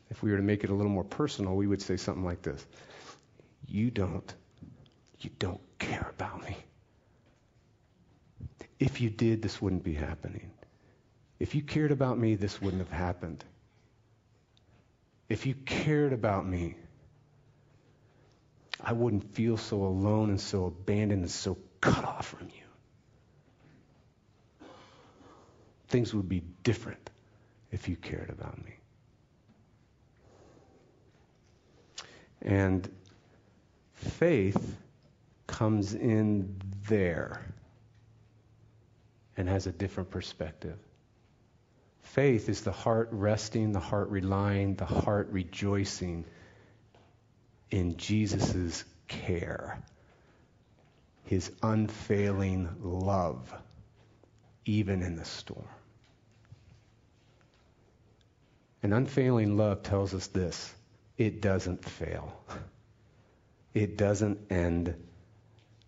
If 0.10 0.24
we 0.24 0.32
were 0.32 0.38
to 0.38 0.44
make 0.44 0.64
it 0.64 0.70
a 0.70 0.74
little 0.74 0.92
more 0.92 1.04
personal, 1.04 1.56
we 1.56 1.68
would 1.68 1.82
say 1.82 1.98
something 1.98 2.24
like 2.24 2.42
this 2.42 2.66
You 3.68 3.92
don't, 3.92 4.34
you 5.20 5.30
don't 5.38 5.62
care 5.80 6.08
about 6.18 6.44
me. 6.44 6.56
If 8.80 9.02
you 9.02 9.10
did, 9.10 9.42
this 9.42 9.62
wouldn't 9.62 9.84
be 9.84 9.94
happening. 9.94 10.52
If 11.40 11.56
you 11.56 11.62
cared 11.62 11.92
about 11.92 12.18
me, 12.18 12.36
this 12.36 12.62
wouldn't 12.62 12.82
have 12.82 12.98
happened. 12.98 13.44
If 15.28 15.46
you 15.46 15.56
cared 15.56 16.14
about 16.14 16.46
me, 16.46 16.76
I 18.80 18.94
wouldn't 18.94 19.34
feel 19.34 19.58
so 19.58 19.84
alone 19.84 20.30
and 20.30 20.42
so 20.42 20.66
abandoned 20.66 21.22
and 21.22 21.32
so 21.32 21.58
cut 21.80 22.04
off 22.04 22.28
from 22.28 22.48
you. 22.50 22.61
Things 25.92 26.14
would 26.14 26.30
be 26.30 26.42
different 26.64 27.10
if 27.70 27.90
you 27.90 27.98
cared 27.98 28.30
about 28.30 28.64
me. 28.64 28.72
And 32.42 32.90
faith 33.92 34.78
comes 35.48 35.94
in 35.94 36.62
there 36.88 37.42
and 39.36 39.50
has 39.50 39.68
a 39.68 39.74
different 39.74 40.10
perspective. 40.10 40.78
Faith 42.04 42.48
is 42.48 42.62
the 42.62 42.72
heart 42.72 43.10
resting, 43.12 43.74
the 43.74 43.82
heart 43.82 44.10
relying, 44.12 44.76
the 44.76 44.86
heart 44.86 45.28
rejoicing 45.30 46.24
in 47.70 47.98
Jesus' 47.98 48.86
care, 49.10 49.84
his 51.26 51.52
unfailing 51.62 52.70
love, 52.82 53.54
even 54.64 55.02
in 55.04 55.18
the 55.18 55.26
storm. 55.26 55.68
An 58.84 58.94
unfailing 58.94 59.58
love 59.58 59.84
tells 59.84 60.14
us 60.14 60.28
this 60.28 60.74
it 61.18 61.42
doesn't 61.42 61.86
fail, 61.86 62.34
it 63.74 63.98
doesn't 63.98 64.52
end 64.52 64.96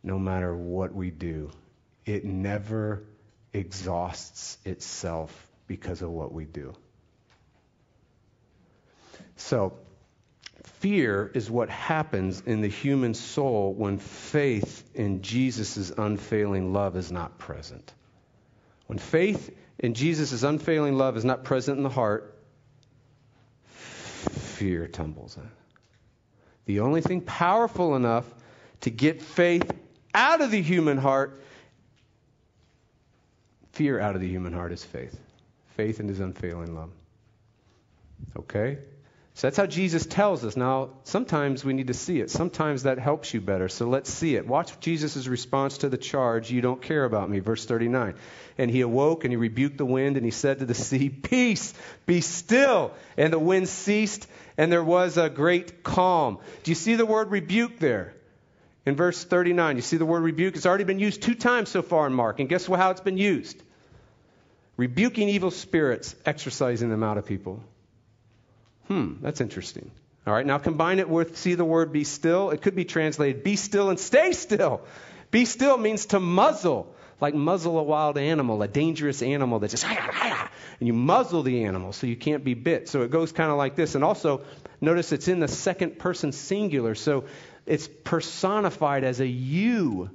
no 0.03 0.19
matter 0.19 0.56
what 0.56 0.93
we 0.93 1.10
do. 1.10 1.49
It 2.06 2.25
never 2.25 3.03
exhausts 3.53 4.58
itself 4.65 5.32
because 5.67 6.01
of 6.01 6.10
what 6.10 6.34
we 6.34 6.43
do. 6.43 6.73
So, 9.38 9.73
fear 10.63 11.32
is 11.34 11.49
what 11.49 11.69
happens 11.69 12.41
in 12.45 12.62
the 12.62 12.67
human 12.67 13.13
soul 13.13 13.73
when 13.73 13.97
faith 13.99 14.89
in 14.93 15.21
Jesus' 15.21 15.91
unfailing 15.97 16.73
love 16.73 16.95
is 16.97 17.12
not 17.12 17.38
present. 17.38 17.93
When 18.88 18.99
faith 18.99 19.56
in 19.79 19.93
Jesus' 19.93 20.43
unfailing 20.43 20.97
love 20.97 21.17
is 21.17 21.25
not 21.25 21.43
present 21.45 21.77
in 21.77 21.84
the 21.84 21.89
heart, 21.89 22.33
fear 24.63 24.88
tumbles 24.88 25.36
in. 25.36 25.52
The 26.67 26.80
only 26.80 27.02
thing 27.02 27.19
powerful 27.19 27.97
enough 27.97 28.34
to 28.80 28.89
get 28.89 29.21
faith 29.21 29.69
out 30.13 30.39
of 30.39 30.52
the 30.52 30.62
human 30.62 30.97
heart 30.97 31.43
fear 33.73 33.99
out 33.99 34.15
of 34.15 34.21
the 34.21 34.28
human 34.28 34.54
heart 34.54 34.71
is 34.71 34.82
faith. 34.82 35.19
Faith 35.76 35.99
in 35.99 36.08
his 36.08 36.21
unfailing 36.21 36.73
love. 36.73 36.91
Okay? 38.38 38.78
So 39.36 39.48
that's 39.48 39.58
how 39.58 39.65
Jesus 39.65 40.06
tells 40.06 40.46
us. 40.46 40.56
Now, 40.56 40.91
sometimes 41.06 41.65
we 41.65 41.74
need 41.74 41.88
to 41.88 41.93
see 41.96 42.19
it. 42.19 42.30
Sometimes 42.30 42.84
that 42.84 43.00
helps 43.00 43.34
you 43.34 43.41
better. 43.41 43.67
So 43.67 43.88
let's 43.88 44.12
see 44.12 44.36
it. 44.36 44.46
Watch 44.46 44.80
Jesus' 44.80 45.26
response 45.26 45.80
to 45.80 45.89
the 45.89 45.98
charge, 45.98 46.52
You 46.52 46.62
don't 46.62 46.82
care 46.82 47.04
about 47.04 47.30
me. 47.30 47.39
Verse 47.39 47.65
39. 47.65 48.13
And 48.60 48.69
he 48.69 48.82
awoke 48.82 49.24
and 49.24 49.32
he 49.32 49.38
rebuked 49.38 49.78
the 49.78 49.86
wind 49.86 50.17
and 50.17 50.26
he 50.26 50.32
said 50.32 50.60
to 50.60 50.65
the 50.65 50.76
sea, 50.76 51.10
Peace, 51.10 51.74
be 52.06 52.22
still. 52.22 52.93
And 53.17 53.34
the 53.34 53.39
wind 53.39 53.69
ceased 53.69 54.28
and 54.56 54.72
there 54.72 54.84
was 54.84 55.17
a 55.17 55.30
great 55.30 55.84
calm. 55.84 56.38
Do 56.62 56.69
you 56.69 56.76
see 56.76 56.93
the 56.93 57.06
word 57.06 57.32
rebuke 57.32 57.80
there? 57.80 58.13
In 58.86 58.96
verse 58.96 59.24
39, 59.24 59.78
you 59.78 59.82
see 59.82 59.98
the 59.98 60.06
word 60.06 60.22
rebuke? 60.22 60.56
It's 60.56 60.65
already 60.65 60.84
been 60.84 61.00
used 61.00 61.24
two 61.24 61.36
times 61.36 61.69
so 61.69 61.82
far 61.82 62.06
in 62.06 62.13
Mark. 62.13 62.39
And 62.39 62.50
guess 62.50 62.67
how 62.67 62.91
it's 62.91 63.02
been 63.02 63.17
used? 63.17 63.62
Rebuking 64.78 65.30
evil 65.30 65.52
spirits, 65.52 66.15
exorcising 66.26 66.89
them 66.89 67.02
out 67.02 67.17
of 67.17 67.26
people. 67.26 67.63
Hmm, 68.88 69.13
that's 69.22 69.41
interesting. 69.41 69.91
All 70.26 70.34
right, 70.34 70.46
now 70.46 70.58
combine 70.58 71.00
it 71.00 71.10
with, 71.10 71.38
see 71.38 71.56
the 71.56 71.65
word 71.65 71.91
be 71.91 72.04
still? 72.04 72.52
It 72.52 72.62
could 72.62 72.76
be 72.76 72.86
translated 72.86 73.43
be 73.43 73.56
still 73.56 73.89
and 73.89 74.00
stay 74.00 74.32
still. 74.32 74.82
Be 75.32 75.46
still 75.46 75.78
means 75.78 76.08
to 76.08 76.19
muzzle, 76.19 76.96
like 77.19 77.34
muzzle 77.34 77.78
a 77.80 77.84
wild 77.84 78.17
animal, 78.17 78.62
a 78.62 78.67
dangerous 78.67 79.22
animal 79.22 79.60
that 79.60 79.72
just, 79.72 79.86
ah, 79.86 79.98
ah, 80.00 80.10
ah, 80.13 80.52
and 80.80 80.88
you 80.88 80.93
muzzle 80.93 81.43
the 81.43 81.65
animal 81.65 81.91
so 81.91 82.08
you 82.08 82.15
can't 82.15 82.43
be 82.43 82.54
bit. 82.54 82.88
So 82.88 83.02
it 83.02 83.12
goes 83.12 83.32
kind 83.32 83.52
of 83.52 83.58
like 83.58 83.76
this. 83.76 83.96
And 83.96 84.04
also, 84.04 84.41
notice 84.80 85.12
it's 85.12 85.28
in 85.28 85.39
the 85.39 85.48
second 85.48 86.00
person 86.00 86.32
singular. 86.32 86.96
So 86.96 87.26
it's 87.65 87.88
personified 87.88 89.04
as 89.04 89.19
a 89.19 89.28
you. 89.28 90.10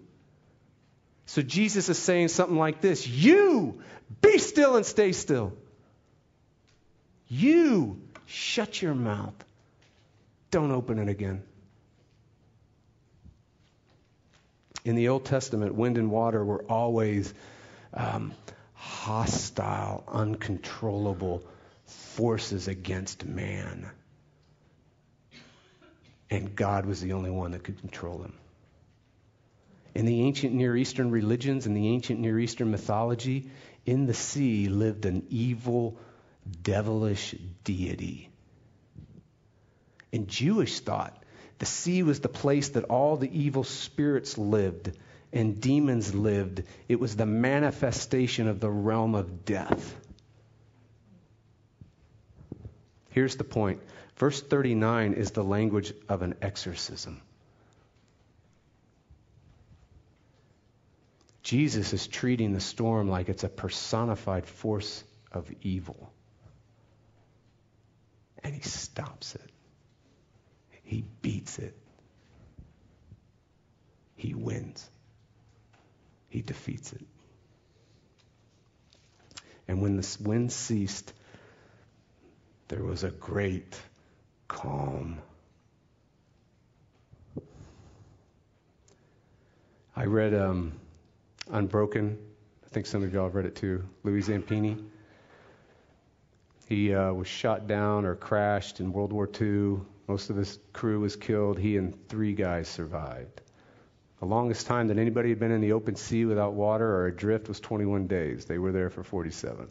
So 1.27 1.43
Jesus 1.43 1.89
is 1.91 1.99
saying 1.99 2.29
something 2.29 2.57
like 2.57 2.81
this 2.81 3.07
You, 3.07 3.83
be 4.23 4.39
still 4.39 4.77
and 4.77 4.87
stay 4.87 5.13
still. 5.13 5.53
You, 7.29 8.01
shut 8.29 8.81
your 8.81 8.95
mouth. 8.95 9.35
Don't 10.51 10.71
open 10.71 10.99
it 10.99 11.09
again. 11.09 11.43
In 14.85 14.95
the 14.95 15.09
Old 15.09 15.25
Testament, 15.25 15.75
wind 15.75 15.99
and 15.99 16.11
water 16.11 16.43
were 16.45 16.63
always 16.63 17.35
um, 17.93 18.33
hostile, 18.75 20.05
uncontrollable 20.07 21.43
forces 21.85 22.69
against 22.69 23.27
man 23.27 23.91
and 26.31 26.55
God 26.55 26.87
was 26.87 27.01
the 27.01 27.13
only 27.13 27.31
one 27.31 27.53
that 27.53 27.65
could 27.65 27.81
control 27.81 28.19
them. 28.19 28.35
In 29.95 30.05
the 30.07 30.23
ancient 30.23 30.55
Near 30.55 30.77
Eastern 30.77 31.11
religions 31.11 31.67
and 31.67 31.77
the 31.77 31.89
ancient 31.89 32.21
Near 32.21 32.39
Eastern 32.39 32.71
mythology, 32.71 33.51
in 33.87 34.07
the 34.07 34.15
sea 34.15 34.69
lived 34.69 35.07
an 35.07 35.27
evil, 35.31 35.99
devilish 36.63 37.35
deity. 37.65 38.31
In 40.13 40.27
Jewish 40.27 40.81
thought, 40.81 41.23
the 41.59 41.67
sea 41.67 42.03
was 42.03 42.21
the 42.21 42.29
place 42.29 42.71
that 42.71 42.85
all 42.85 43.17
the 43.17 43.31
evil 43.31 43.65
spirits 43.65 44.39
lived 44.39 44.97
and 45.33 45.61
demons 45.61 46.15
lived. 46.15 46.63
It 46.89 47.01
was 47.01 47.17
the 47.17 47.27
manifestation 47.27 48.49
of 48.49 48.61
the 48.61 48.71
realm 48.71 49.15
of 49.15 49.45
death. 49.45 49.95
Here's 53.11 53.37
the 53.37 53.45
point 53.45 53.81
Verse 54.19 54.43
39 54.43 55.13
is 55.13 55.31
the 55.31 55.45
language 55.45 55.93
of 56.09 56.23
an 56.23 56.35
exorcism. 56.43 57.23
Jesus 61.45 61.93
is 61.93 62.07
treating 62.09 62.53
the 62.53 62.61
storm 62.61 63.09
like 63.09 63.29
it's 63.29 63.45
a 63.45 63.49
personified 63.49 64.45
force 64.45 65.05
of 65.31 65.51
evil. 65.63 66.13
And 68.45 68.55
he 68.55 68.61
stops 68.61 69.35
it. 69.35 69.51
He 70.83 71.05
beats 71.23 71.59
it. 71.59 71.77
He 74.17 74.35
wins. 74.35 74.89
He 76.29 76.43
defeats 76.43 76.93
it. 76.93 77.05
And 79.67 79.83
when 79.83 79.97
the 79.97 80.17
wind 80.21 80.51
ceased, 80.51 81.13
there 82.69 82.83
was 82.83 83.05
a 83.05 83.11
great 83.11 83.79
calm. 84.49 85.21
I 89.95 90.05
read 90.05 90.33
um, 90.33 90.73
Unbroken. 91.51 92.19
I 92.65 92.69
think 92.69 92.87
some 92.87 93.03
of 93.03 93.13
y'all 93.13 93.25
have 93.25 93.35
read 93.35 93.47
it 93.47 93.57
too. 93.57 93.85
Louis 94.05 94.23
Zamperini. 94.23 94.85
He 96.69 96.95
uh, 96.95 97.15
was 97.15 97.27
shot 97.27 97.67
down 97.67 98.05
or 98.05 98.15
crashed 98.15 98.79
in 98.81 98.93
World 98.93 99.11
War 99.11 99.27
II. 99.41 99.81
Most 100.07 100.29
of 100.29 100.37
his 100.37 100.59
crew 100.75 101.01
was 101.01 101.17
killed. 101.17 101.59
He 101.59 101.79
and 101.79 102.07
three 102.11 102.35
guys 102.35 102.69
survived. 102.69 103.41
The 104.21 104.27
longest 104.27 104.67
time 104.67 104.89
that 104.89 104.99
anybody 104.99 105.31
had 105.31 105.39
been 105.39 105.51
in 105.51 105.63
the 105.63 105.73
open 105.73 105.97
sea 105.97 106.27
without 106.27 106.53
water 106.53 106.87
or 106.87 107.07
adrift 107.07 107.49
was 107.49 107.59
21 107.59 108.07
days. 108.07 108.45
They 108.45 108.59
were 108.59 108.73
there 108.73 108.91
for 108.91 109.03
47. 109.03 109.69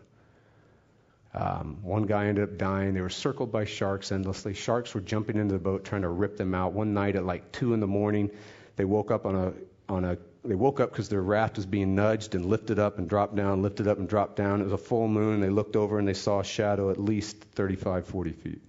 Um, 1.35 1.83
one 1.83 2.03
guy 2.07 2.27
ended 2.27 2.43
up 2.45 2.57
dying. 2.57 2.95
They 2.95 3.01
were 3.01 3.09
circled 3.09 3.51
by 3.51 3.65
sharks 3.65 4.11
endlessly. 4.11 4.55
Sharks 4.55 4.95
were 4.95 5.01
jumping 5.01 5.37
into 5.37 5.53
the 5.53 5.59
boat 5.59 5.85
trying 5.85 6.01
to 6.01 6.09
rip 6.09 6.35
them 6.35 6.55
out. 6.55 6.73
One 6.73 6.95
night 6.95 7.15
at 7.15 7.23
like 7.23 7.51
two 7.51 7.75
in 7.75 7.79
the 7.79 7.85
morning, 7.85 8.31
they 8.75 8.85
woke 8.85 9.11
up 9.11 9.27
on 9.27 9.35
a 9.35 9.53
on 9.87 10.03
a 10.03 10.17
they 10.47 10.55
woke 10.55 10.79
up 10.79 10.91
because 10.91 11.09
their 11.09 11.21
raft 11.21 11.57
was 11.57 11.65
being 11.65 11.95
nudged 11.95 12.35
and 12.35 12.45
lifted 12.45 12.79
up 12.79 12.97
and 12.97 13.09
dropped 13.09 13.35
down, 13.35 13.61
lifted 13.61 13.87
up 13.87 13.97
and 13.97 14.07
dropped 14.07 14.35
down. 14.35 14.61
It 14.61 14.65
was 14.65 14.73
a 14.73 14.77
full 14.77 15.07
moon. 15.07 15.35
and 15.35 15.43
They 15.43 15.49
looked 15.49 15.75
over 15.75 15.99
and 15.99 16.07
they 16.07 16.13
saw 16.13 16.39
a 16.39 16.43
shadow 16.43 16.89
at 16.89 16.99
least 16.99 17.37
35, 17.55 18.07
40 18.07 18.31
feet. 18.31 18.61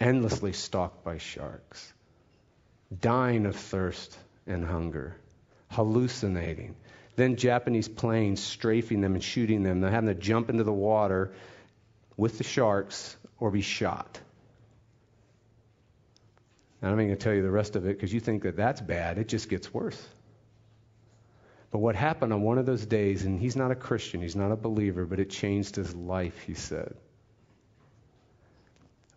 Endlessly 0.00 0.52
stalked 0.52 1.04
by 1.04 1.18
sharks, 1.18 1.92
dying 3.00 3.46
of 3.46 3.56
thirst 3.56 4.18
and 4.46 4.64
hunger, 4.64 5.16
hallucinating. 5.68 6.74
Then 7.14 7.36
Japanese 7.36 7.88
planes 7.88 8.42
strafing 8.42 9.00
them 9.00 9.14
and 9.14 9.22
shooting 9.22 9.62
them. 9.62 9.80
They're 9.80 9.90
having 9.90 10.08
to 10.08 10.20
jump 10.20 10.50
into 10.50 10.64
the 10.64 10.72
water 10.72 11.32
with 12.16 12.38
the 12.38 12.44
sharks 12.44 13.16
or 13.38 13.50
be 13.50 13.60
shot. 13.60 14.20
I'm 16.82 16.90
not 16.90 16.96
going 16.96 17.10
to 17.10 17.16
tell 17.16 17.32
you 17.32 17.42
the 17.42 17.50
rest 17.50 17.76
of 17.76 17.86
it 17.86 17.96
because 17.96 18.12
you 18.12 18.18
think 18.18 18.42
that 18.42 18.56
that's 18.56 18.80
bad. 18.80 19.18
It 19.18 19.28
just 19.28 19.48
gets 19.48 19.72
worse. 19.72 20.00
But 21.70 21.78
what 21.78 21.94
happened 21.94 22.32
on 22.32 22.42
one 22.42 22.58
of 22.58 22.66
those 22.66 22.84
days, 22.84 23.24
and 23.24 23.40
he's 23.40 23.54
not 23.54 23.70
a 23.70 23.76
Christian, 23.76 24.20
he's 24.20 24.36
not 24.36 24.50
a 24.50 24.56
believer, 24.56 25.06
but 25.06 25.20
it 25.20 25.30
changed 25.30 25.76
his 25.76 25.94
life, 25.94 26.38
he 26.40 26.54
said. 26.54 26.94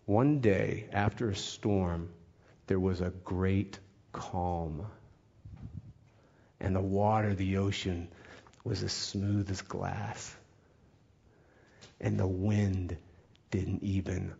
One 0.05 0.39
day 0.39 0.87
after 0.93 1.29
a 1.29 1.35
storm, 1.35 2.09
there 2.67 2.79
was 2.79 3.01
a 3.01 3.09
great 3.09 3.79
calm. 4.13 4.85
And 6.59 6.75
the 6.75 6.81
water, 6.81 7.33
the 7.33 7.57
ocean, 7.57 8.09
was 8.63 8.83
as 8.83 8.93
smooth 8.93 9.49
as 9.49 9.61
glass. 9.63 10.35
And 11.99 12.19
the 12.19 12.27
wind 12.27 12.95
didn't 13.49 13.81
even 13.83 14.33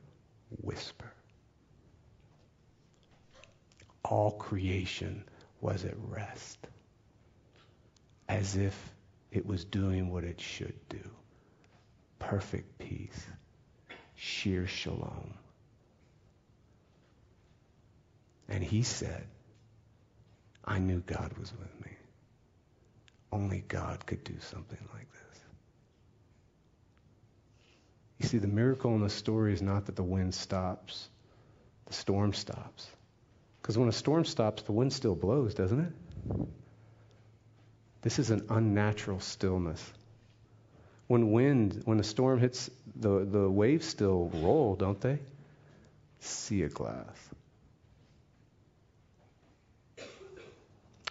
whisper 0.61 1.11
all 4.05 4.31
creation 4.31 5.23
was 5.61 5.83
at 5.85 5.95
rest, 6.07 6.59
as 8.29 8.55
if 8.55 8.77
it 9.31 9.45
was 9.45 9.65
doing 9.65 10.11
what 10.11 10.23
it 10.23 10.39
should 10.39 10.77
do 10.89 11.09
perfect 12.19 12.77
peace, 12.79 13.25
sheer 14.15 14.67
shalom. 14.67 15.33
And 18.49 18.63
he 18.63 18.83
said, 18.83 19.25
I 20.63 20.79
knew 20.79 21.01
God 21.01 21.33
was 21.37 21.51
with 21.51 21.85
me. 21.85 21.91
Only 23.31 23.63
God 23.67 24.05
could 24.05 24.23
do 24.23 24.35
something 24.39 24.89
like 24.93 25.07
this. 25.11 25.39
You 28.19 28.27
see, 28.27 28.37
the 28.37 28.47
miracle 28.47 28.95
in 28.95 29.01
the 29.01 29.09
story 29.09 29.53
is 29.53 29.61
not 29.61 29.87
that 29.87 29.95
the 29.95 30.03
wind 30.03 30.33
stops, 30.33 31.09
the 31.85 31.93
storm 31.93 32.33
stops. 32.33 32.87
Because 33.65 33.80
when 33.80 33.89
a 33.89 33.91
storm 33.91 34.25
stops, 34.25 34.62
the 34.62 34.73
wind 34.73 34.93
still 34.93 35.15
blows, 35.15 35.56
doesn't 35.56 35.80
it? 35.80 36.47
This 38.04 38.19
is 38.19 38.30
an 38.30 38.45
unnatural 38.51 39.19
stillness. 39.19 39.84
When 41.08 41.32
wind, 41.32 41.82
when 41.86 41.99
a 41.99 42.04
storm 42.04 42.38
hits, 42.38 42.69
the, 42.95 43.25
the 43.25 43.49
waves 43.49 43.88
still 43.88 44.30
roll, 44.36 44.75
don't 44.75 45.01
they? 45.01 45.17
Sea 46.19 46.62
of 46.62 46.75
glass. 46.75 47.17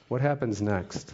What 0.07 0.21
happens 0.21 0.63
next? 0.63 1.13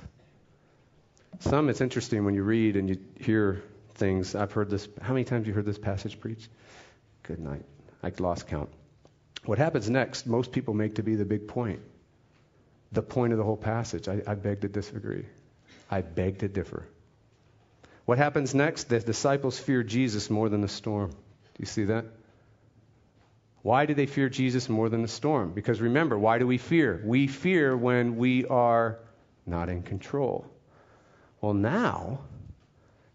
Some, 1.39 1.71
it's 1.71 1.81
interesting 1.81 2.27
when 2.27 2.35
you 2.35 2.43
read 2.43 2.77
and 2.77 2.87
you 2.87 2.99
hear 3.19 3.63
things. 3.95 4.35
I've 4.35 4.53
heard 4.53 4.69
this. 4.69 4.87
How 5.01 5.15
many 5.15 5.25
times 5.25 5.41
have 5.41 5.47
you 5.47 5.55
heard 5.55 5.65
this 5.65 5.79
passage 5.79 6.21
preached? 6.21 6.51
Good 7.23 7.39
night. 7.39 7.65
I 8.03 8.13
lost 8.19 8.47
count. 8.47 8.69
What 9.45 9.59
happens 9.59 9.89
next, 9.89 10.27
most 10.27 10.53
people 10.53 10.75
make 10.75 10.97
to 10.97 11.03
be 11.03 11.15
the 11.15 11.25
big 11.25 11.49
point, 11.49 11.81
the 12.93 13.03
point 13.03 13.33
of 13.33 13.39
the 13.39 13.45
whole 13.45 13.57
passage. 13.57 14.09
I, 14.09 14.23
I 14.27 14.35
beg 14.35 14.61
to 14.61 14.69
disagree. 14.69 15.25
I 15.91 16.03
beg 16.03 16.39
to 16.41 16.49
differ. 16.49 16.87
What 18.05 18.19
happens 18.19 18.55
next? 18.55 18.89
The 18.89 19.01
disciples 19.01 19.59
fear 19.59 19.83
Jesus 19.83 20.31
more 20.31 20.49
than 20.49 20.61
the 20.61 20.69
storm. 20.69 21.11
Do 21.11 21.17
you 21.59 21.67
see 21.67 21.85
that? 21.85 22.05
Why 23.63 23.87
do 23.87 23.95
they 23.95 24.07
fear 24.07 24.29
Jesus 24.29 24.69
more 24.69 24.89
than 24.89 25.03
the 25.03 25.09
storm? 25.09 25.53
Because 25.53 25.81
remember, 25.81 26.19
why 26.19 26.39
do 26.39 26.47
we 26.47 26.59
fear? 26.59 27.01
We 27.05 27.27
fear 27.27 27.77
when 27.77 28.17
we 28.17 28.47
are 28.47 28.99
not 29.47 29.69
in 29.69 29.83
control. 29.83 30.47
Well, 31.41 31.55
now, 31.55 32.21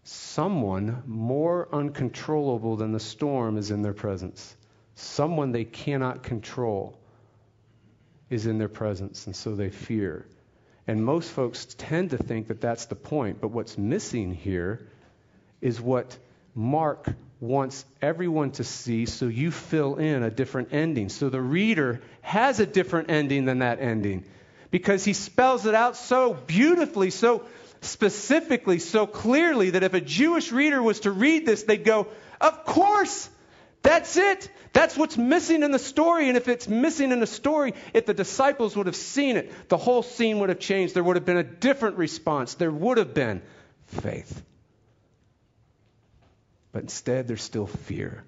someone 0.04 1.02
more 1.06 1.68
uncontrollable 1.72 2.76
than 2.76 2.92
the 2.92 3.00
storm 3.00 3.58
is 3.58 3.70
in 3.70 3.82
their 3.82 3.92
presence 3.92 4.55
someone 4.96 5.52
they 5.52 5.64
cannot 5.64 6.22
control 6.22 6.98
is 8.28 8.46
in 8.46 8.58
their 8.58 8.68
presence, 8.68 9.26
and 9.26 9.36
so 9.36 9.54
they 9.54 9.70
fear. 9.70 10.26
And 10.86 11.04
most 11.04 11.30
folks 11.30 11.66
tend 11.78 12.10
to 12.10 12.18
think 12.18 12.48
that 12.48 12.60
that's 12.60 12.86
the 12.86 12.94
point, 12.96 13.40
but 13.40 13.48
what's 13.48 13.78
missing 13.78 14.34
here 14.34 14.88
is 15.60 15.80
what 15.80 16.16
Mark 16.54 17.06
wants 17.40 17.84
everyone 18.00 18.52
to 18.52 18.64
see, 18.64 19.06
so 19.06 19.26
you 19.26 19.50
fill 19.50 19.96
in 19.96 20.22
a 20.22 20.30
different 20.30 20.72
ending. 20.72 21.10
So 21.10 21.28
the 21.28 21.40
reader 21.40 22.00
has 22.22 22.58
a 22.58 22.66
different 22.66 23.10
ending 23.10 23.44
than 23.44 23.58
that 23.58 23.80
ending 23.80 24.24
because 24.70 25.04
he 25.04 25.12
spells 25.12 25.66
it 25.66 25.74
out 25.74 25.96
so 25.96 26.32
beautifully, 26.32 27.10
so 27.10 27.44
specifically, 27.82 28.78
so 28.78 29.06
clearly 29.06 29.70
that 29.70 29.82
if 29.82 29.92
a 29.92 30.00
Jewish 30.00 30.50
reader 30.50 30.82
was 30.82 31.00
to 31.00 31.10
read 31.10 31.44
this, 31.44 31.64
they'd 31.64 31.84
go, 31.84 32.08
Of 32.40 32.64
course! 32.64 33.28
That's 33.86 34.16
it. 34.16 34.50
That's 34.72 34.96
what's 34.96 35.16
missing 35.16 35.62
in 35.62 35.70
the 35.70 35.78
story. 35.78 36.26
And 36.26 36.36
if 36.36 36.48
it's 36.48 36.66
missing 36.66 37.12
in 37.12 37.20
the 37.20 37.26
story, 37.26 37.72
if 37.94 38.04
the 38.04 38.14
disciples 38.14 38.74
would 38.74 38.86
have 38.86 38.96
seen 38.96 39.36
it, 39.36 39.68
the 39.68 39.76
whole 39.76 40.02
scene 40.02 40.40
would 40.40 40.48
have 40.48 40.58
changed. 40.58 40.92
There 40.92 41.04
would 41.04 41.14
have 41.14 41.24
been 41.24 41.36
a 41.36 41.44
different 41.44 41.96
response. 41.96 42.54
There 42.54 42.72
would 42.72 42.98
have 42.98 43.14
been 43.14 43.42
faith. 43.86 44.42
But 46.72 46.82
instead, 46.82 47.28
there's 47.28 47.44
still 47.44 47.68
fear. 47.68 48.24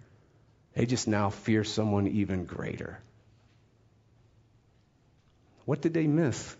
They 0.74 0.86
just 0.86 1.08
now 1.08 1.30
fear 1.30 1.64
someone 1.64 2.06
even 2.06 2.44
greater. 2.44 3.00
What 5.64 5.80
did 5.80 5.92
they 5.92 6.06
miss? 6.06 6.54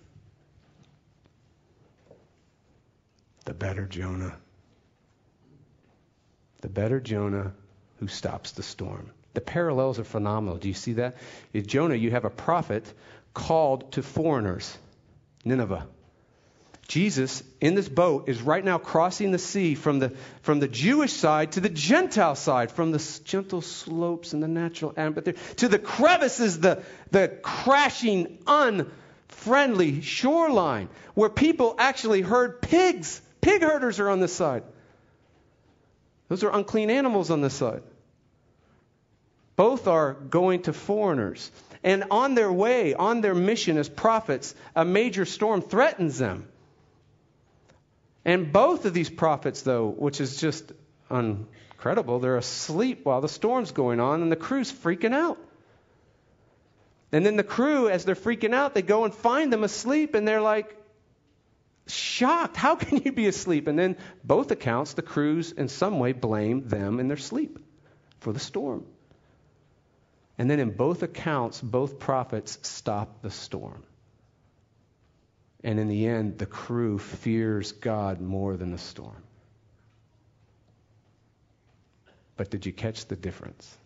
The 3.45 3.55
better 3.55 3.87
Jonah. 3.87 4.35
The 6.63 6.69
better 6.69 6.99
Jonah 6.99 7.53
who 8.01 8.09
stops 8.09 8.53
the 8.53 8.63
storm. 8.63 9.11
The 9.35 9.41
parallels 9.41 9.99
are 9.99 10.05
phenomenal. 10.05 10.59
Do 10.59 10.69
you 10.69 10.75
see 10.75 10.95
that? 10.95 11.17
In 11.53 11.67
Jonah, 11.67 11.95
you 11.95 12.11
have 12.11 12.25
a 12.25 12.31
prophet 12.31 12.93
called 13.35 13.93
to 13.93 14.03
foreigners, 14.03 14.77
Nineveh. 15.45 15.87
Jesus 16.89 17.43
in 17.61 17.75
this 17.75 17.89
boat 17.89 18.31
is 18.31 18.41
right 18.41 18.65
now 18.65 18.79
crossing 18.79 19.31
the 19.31 19.39
sea 19.39 19.75
from 19.75 19.99
the, 19.99 20.17
from 20.41 20.59
the 20.59 20.67
Jewish 20.67 21.13
side 21.13 21.53
to 21.53 21.61
the 21.61 21.69
Gentile 21.69 22.35
side, 22.35 22.73
from 22.73 22.93
the 22.93 23.21
gentle 23.25 23.61
slopes 23.61 24.33
and 24.33 24.43
the 24.43 24.49
natural 24.49 24.95
amphitheater 24.97 25.39
to 25.57 25.69
the 25.69 25.79
crevices, 25.79 26.61
the, 26.61 26.83
the 27.11 27.29
crashing, 27.29 28.39
unfriendly 28.47 30.01
shoreline 30.01 30.89
where 31.13 31.29
people 31.29 31.75
actually 31.79 32.23
herd 32.23 32.63
pigs. 32.63 33.21
Pig 33.43 33.61
herders 33.61 34.01
are 34.01 34.09
on 34.09 34.21
this 34.21 34.33
side. 34.33 34.63
Those 36.29 36.45
are 36.45 36.55
unclean 36.55 36.91
animals 36.91 37.31
on 37.31 37.41
this 37.41 37.55
side. 37.55 37.83
Both 39.57 39.89
are 39.89 40.13
going 40.13 40.63
to 40.63 40.73
foreigners. 40.73 41.51
And 41.83 42.05
on 42.11 42.35
their 42.35 42.53
way, 42.53 42.95
on 42.95 43.21
their 43.21 43.35
mission 43.35 43.79
as 43.79 43.89
prophets, 43.89 44.55
a 44.77 44.85
major 44.85 45.25
storm 45.25 45.63
threatens 45.63 46.19
them. 46.19 46.47
And 48.25 48.53
both 48.53 48.85
of 48.85 48.93
these 48.95 49.09
prophets, 49.09 49.63
though, 49.63 49.89
which 49.89 50.21
is 50.21 50.41
just 50.41 50.73
incredible, 51.11 52.19
they're 52.19 52.37
asleep 52.37 53.01
while 53.05 53.21
the 53.21 53.29
storm's 53.29 53.73
going 53.73 54.01
on, 54.01 54.23
and 54.23 54.31
the 54.31 54.37
crew's 54.37 54.71
freaking 54.71 55.15
out. 55.15 55.39
And 57.11 57.25
then 57.25 57.37
the 57.37 57.43
crew, 57.45 57.89
as 57.89 58.05
they're 58.05 58.15
freaking 58.15 58.55
out, 58.55 58.75
they 58.75 58.83
go 58.83 59.05
and 59.05 59.15
find 59.15 59.53
them 59.53 59.65
asleep, 59.65 60.15
and 60.15 60.29
they're 60.29 60.43
like, 60.43 60.77
shocked. 61.91 62.57
How 62.57 62.77
can 62.77 63.03
you 63.05 63.13
be 63.13 63.27
asleep? 63.27 63.67
And 63.69 63.79
then 63.79 63.97
both 64.25 64.51
accounts, 64.51 64.95
the 64.95 65.03
crews 65.03 65.53
in 65.53 65.69
some 65.69 65.99
way 65.99 66.13
blame 66.13 66.69
them 66.69 67.01
in 67.01 67.09
their 67.09 67.17
sleep 67.17 67.59
for 68.21 68.33
the 68.33 68.39
storm. 68.39 68.85
And 70.39 70.51
then 70.51 70.61
in 70.61 70.71
both 70.71 71.03
accounts, 71.03 71.61
both 71.61 71.99
prophets 71.99 72.59
stop 72.63 73.23
the 73.23 73.31
storm. 73.31 73.83
And 75.65 75.81
in 75.81 75.89
the 75.89 76.07
end, 76.07 76.39
the 76.39 76.47
crew 76.47 76.99
fears 76.99 77.73
God 77.73 78.21
more 78.21 78.57
than 78.57 78.71
the 78.71 78.79
storm. 78.79 79.23
But 82.37 82.51
did 82.51 82.67
you 82.67 82.73
catch 82.73 83.07
the 83.07 83.17
difference? 83.17 83.77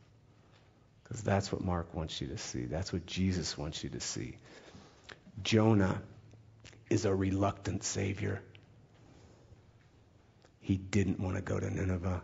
Because 1.03 1.23
that's 1.23 1.51
what 1.51 1.65
Mark 1.65 1.95
wants 1.95 2.21
you 2.21 2.29
to 2.29 2.39
see. 2.39 2.67
That's 2.67 2.93
what 2.93 3.07
Jesus 3.07 3.57
wants 3.57 3.83
you 3.83 3.89
to 3.91 4.01
see. 4.01 4.37
Jonah 5.43 6.03
is 6.93 7.07
a 7.07 7.15
reluctant 7.15 7.83
Savior. 7.83 8.43
He 10.61 10.77
didn't 10.77 11.19
want 11.19 11.37
to 11.37 11.43
go 11.43 11.59
to 11.59 11.71
Nineveh. 11.71 12.23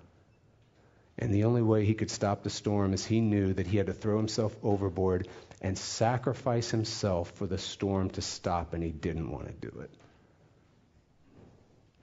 And 1.18 1.34
the 1.34 1.44
only 1.44 1.62
way 1.62 1.84
he 1.84 1.94
could 1.94 2.10
stop 2.10 2.42
the 2.42 2.50
storm 2.50 2.92
is 2.92 3.04
he 3.04 3.20
knew 3.20 3.54
that 3.54 3.66
he 3.66 3.78
had 3.78 3.86
to 3.86 3.94
throw 3.94 4.18
himself 4.18 4.54
overboard 4.62 5.26
and 5.60 5.76
sacrifice 5.76 6.70
himself 6.70 7.32
for 7.32 7.46
the 7.46 7.58
storm 7.58 8.10
to 8.10 8.22
stop, 8.22 8.74
and 8.74 8.84
he 8.84 8.90
didn't 8.90 9.32
want 9.32 9.46
to 9.46 9.68
do 9.68 9.80
it. 9.80 9.90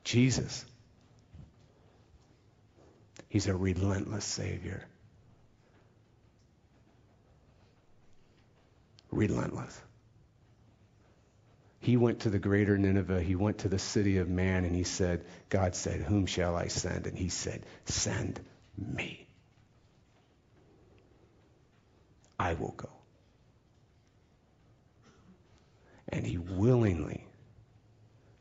Jesus. 0.03 0.65
He's 3.29 3.47
a 3.47 3.55
relentless 3.55 4.25
Savior. 4.25 4.85
Relentless. 9.11 9.79
He 11.85 11.97
went 11.97 12.21
to 12.21 12.31
the 12.31 12.39
greater 12.39 12.79
Nineveh. 12.79 13.21
He 13.21 13.35
went 13.35 13.59
to 13.59 13.69
the 13.69 13.77
city 13.77 14.17
of 14.17 14.27
man, 14.27 14.65
and 14.65 14.75
he 14.75 14.85
said, 14.85 15.23
God 15.49 15.75
said, 15.75 16.01
Whom 16.01 16.25
shall 16.25 16.55
I 16.55 16.65
send? 16.65 17.05
And 17.05 17.15
he 17.15 17.29
said, 17.29 17.63
Send 17.85 18.39
me. 18.75 19.27
I 22.39 22.55
will 22.55 22.73
go. 22.75 22.89
And 26.09 26.25
he 26.25 26.39
willingly, 26.39 27.27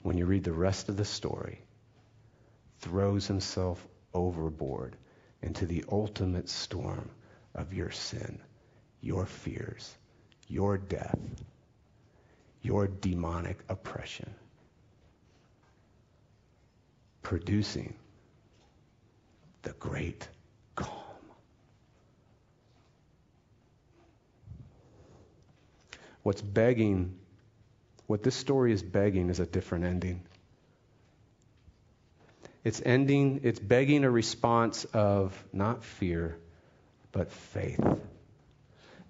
when 0.01 0.17
you 0.17 0.25
read 0.25 0.45
the 0.45 0.53
rest 0.55 0.89
of 0.89 0.97
the 0.97 1.05
story, 1.05 1.61
throws 2.79 3.27
himself 3.27 3.87
overboard 4.15 4.97
into 5.43 5.67
the 5.67 5.85
ultimate 5.93 6.49
storm 6.49 7.11
of 7.55 7.75
your 7.75 7.91
sin, 7.91 8.41
your 9.03 9.27
fears, 9.27 9.95
your 10.49 10.79
death, 10.79 11.19
your 12.65 12.87
demonic 12.87 13.59
oppression, 13.69 14.35
producing 17.23 17.95
the 19.63 19.73
great 19.75 20.27
calm. 20.75 20.89
What's 26.23 26.41
begging, 26.41 27.19
what 28.07 28.23
this 28.23 28.35
story 28.35 28.73
is 28.73 28.83
begging 28.83 29.29
is 29.29 29.41
a 29.41 29.47
different 29.47 29.85
ending. 29.85 30.23
It's 32.65 32.81
ending, 32.83 33.41
it's 33.43 33.61
begging 33.61 34.05
a 34.05 34.11
response 34.11 34.87
of 34.87 35.45
not 35.53 35.85
fear, 35.85 36.39
but 37.13 37.31
faith. 37.31 37.79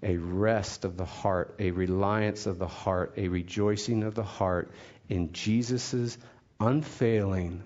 A 0.05 0.17
rest 0.17 0.85
of 0.85 0.97
the 0.97 1.05
heart, 1.05 1.55
a 1.57 1.71
reliance 1.71 2.45
of 2.45 2.59
the 2.59 2.67
heart, 2.67 3.15
a 3.17 3.27
rejoicing 3.27 4.03
of 4.03 4.13
the 4.13 4.23
heart 4.23 4.71
in 5.09 5.33
Jesus' 5.33 6.15
unfailing, 6.59 7.63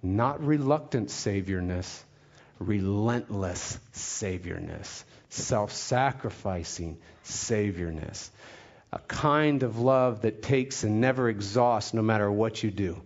not 0.00 0.40
reluctant 0.46 1.08
Saviorness, 1.08 2.04
relentless 2.60 3.78
Saviorness, 3.92 5.02
self 5.30 5.72
sacrificing 5.72 6.96
Saviorness. 7.24 8.30
A 8.92 9.00
kind 9.00 9.64
of 9.64 9.80
love 9.80 10.22
that 10.22 10.42
takes 10.42 10.84
and 10.84 11.00
never 11.00 11.28
exhausts 11.28 11.92
no 11.92 12.02
matter 12.02 12.30
what 12.30 12.62
you 12.62 12.70
do. 12.70 13.02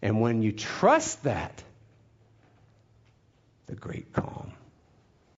And 0.00 0.22
when 0.22 0.40
you 0.40 0.52
trust 0.52 1.24
that, 1.24 1.62
the 3.66 3.74
great 3.74 4.10
calm. 4.14 4.52